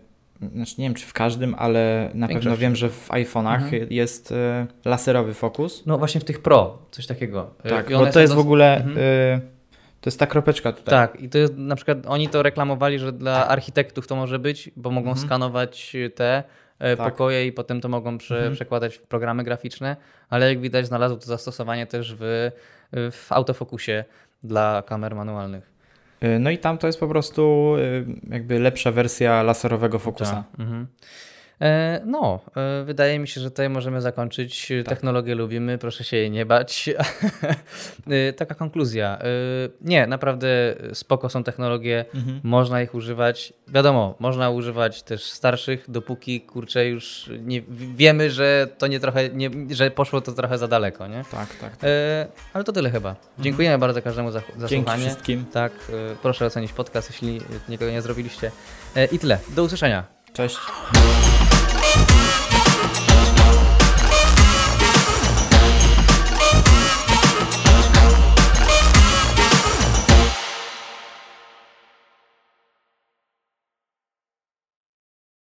znaczy 0.55 0.75
nie 0.79 0.85
wiem 0.85 0.95
czy 0.95 1.07
w 1.07 1.13
każdym, 1.13 1.55
ale 1.59 2.11
na 2.15 2.29
pewno 2.29 2.57
wiem, 2.57 2.77
że 2.77 2.89
w 2.89 3.09
iPhone'ach 3.09 3.63
mhm. 3.63 3.87
jest 3.91 4.31
y, 4.31 4.35
laserowy 4.85 5.35
fokus. 5.35 5.87
No 5.87 5.99
właśnie 5.99 6.21
w 6.21 6.25
tych 6.25 6.43
Pro, 6.43 6.79
coś 6.91 7.07
takiego. 7.07 7.51
Y, 7.65 7.69
tak, 7.69 7.91
bo 7.91 8.07
to 8.07 8.21
jest 8.21 8.35
w 8.35 8.39
ogóle... 8.39 8.77
Mhm. 8.77 8.99
Y, 8.99 9.41
to 10.01 10.11
jest 10.11 10.19
ta 10.19 10.27
kropeczka 10.27 10.73
tutaj. 10.73 10.93
Tak, 10.93 11.21
i 11.21 11.29
to 11.29 11.39
jest 11.39 11.57
na 11.57 11.77
przykład, 11.77 11.99
oni 12.07 12.29
to 12.29 12.43
reklamowali, 12.43 12.99
że 12.99 13.13
dla 13.13 13.41
tak. 13.41 13.51
architektów 13.51 14.07
to 14.07 14.17
może 14.17 14.39
być, 14.39 14.71
bo 14.77 14.91
mogą 14.91 15.11
mhm. 15.11 15.27
skanować 15.27 15.97
te 16.15 16.45
E, 16.79 16.97
tak. 16.97 17.13
pokoje 17.13 17.47
i 17.47 17.53
potem 17.53 17.81
to 17.81 17.89
mogą 17.89 18.19
prze, 18.19 18.37
mhm. 18.37 18.55
przekładać 18.55 18.97
w 18.97 19.03
programy 19.03 19.45
graficzne, 19.45 19.97
ale 20.29 20.49
jak 20.49 20.61
widać 20.61 20.87
znalazło 20.87 21.19
to 21.19 21.27
zastosowanie 21.27 21.87
też 21.87 22.15
w, 22.19 22.51
w 22.93 23.27
autofokusie 23.33 24.05
dla 24.43 24.83
kamer 24.87 25.15
manualnych. 25.15 25.78
E, 26.21 26.39
no 26.39 26.51
i 26.51 26.59
tam 26.59 26.79
to 26.79 26.87
jest 26.87 27.01
po 27.01 27.09
prostu 27.09 27.75
e, 27.79 28.33
jakby 28.35 28.59
lepsza 28.59 28.93
wersja 28.93 29.43
laserowego 29.43 29.99
fokusa. 29.99 30.45
Tak. 30.53 30.61
Mhm. 30.61 30.87
E, 31.61 32.01
no, 32.07 32.41
e, 32.57 32.85
wydaje 32.85 33.19
mi 33.19 33.29
się, 33.29 33.41
że 33.41 33.51
tutaj 33.51 33.69
możemy 33.69 34.01
zakończyć. 34.01 34.69
Tak. 34.69 34.89
Technologię 34.89 35.35
lubimy, 35.35 35.79
proszę 35.79 36.05
się 36.05 36.17
jej 36.17 36.31
nie 36.31 36.47
bać. 36.47 36.85
E, 38.11 38.33
taka 38.33 38.55
konkluzja. 38.55 39.19
Nie, 39.81 40.07
naprawdę 40.07 40.49
spoko 40.93 41.29
są 41.29 41.45
technologie, 41.45 42.05
mhm. 42.15 42.41
można 42.43 42.83
ich 42.83 42.95
używać. 42.95 43.53
Wiadomo, 43.69 44.15
można 44.19 44.51
używać 44.51 45.03
też 45.03 45.25
starszych, 45.25 45.91
dopóki 45.91 46.41
kurczę 46.41 46.87
już 46.87 47.31
nie, 47.41 47.63
wiemy, 47.97 48.31
że 48.31 48.69
to 48.79 48.87
nie 48.87 49.01
trochę, 49.01 49.29
nie, 49.29 49.51
że 49.71 49.91
poszło 49.91 50.21
to 50.21 50.33
trochę 50.33 50.59
za 50.59 50.69
daleko, 50.69 51.07
nie? 51.07 51.25
Tak, 51.31 51.49
tak. 51.61 51.77
tak. 51.77 51.91
Ale 52.53 52.65
to 52.65 52.73
tyle 52.73 52.91
chyba. 52.91 53.11
Mhm. 53.11 53.27
Dziękujemy 53.39 53.79
bardzo 53.79 54.03
każdemu 54.03 54.31
za, 54.31 54.43
za 54.59 54.69
Dzięki 54.69 54.85
słuchanie. 54.85 55.07
wszystkim. 55.07 55.45
Tak, 55.53 55.73
proszę 56.23 56.47
ocenić 56.47 56.73
podcast, 56.73 57.11
jeśli 57.11 57.41
nikogo 57.69 57.91
nie 57.91 58.03
zrobiliście. 58.03 58.51
I 59.13 59.19
tyle. 59.19 59.39
Do 59.57 59.65
usłyszenia. 59.65 60.18
Cześć. 60.39 60.59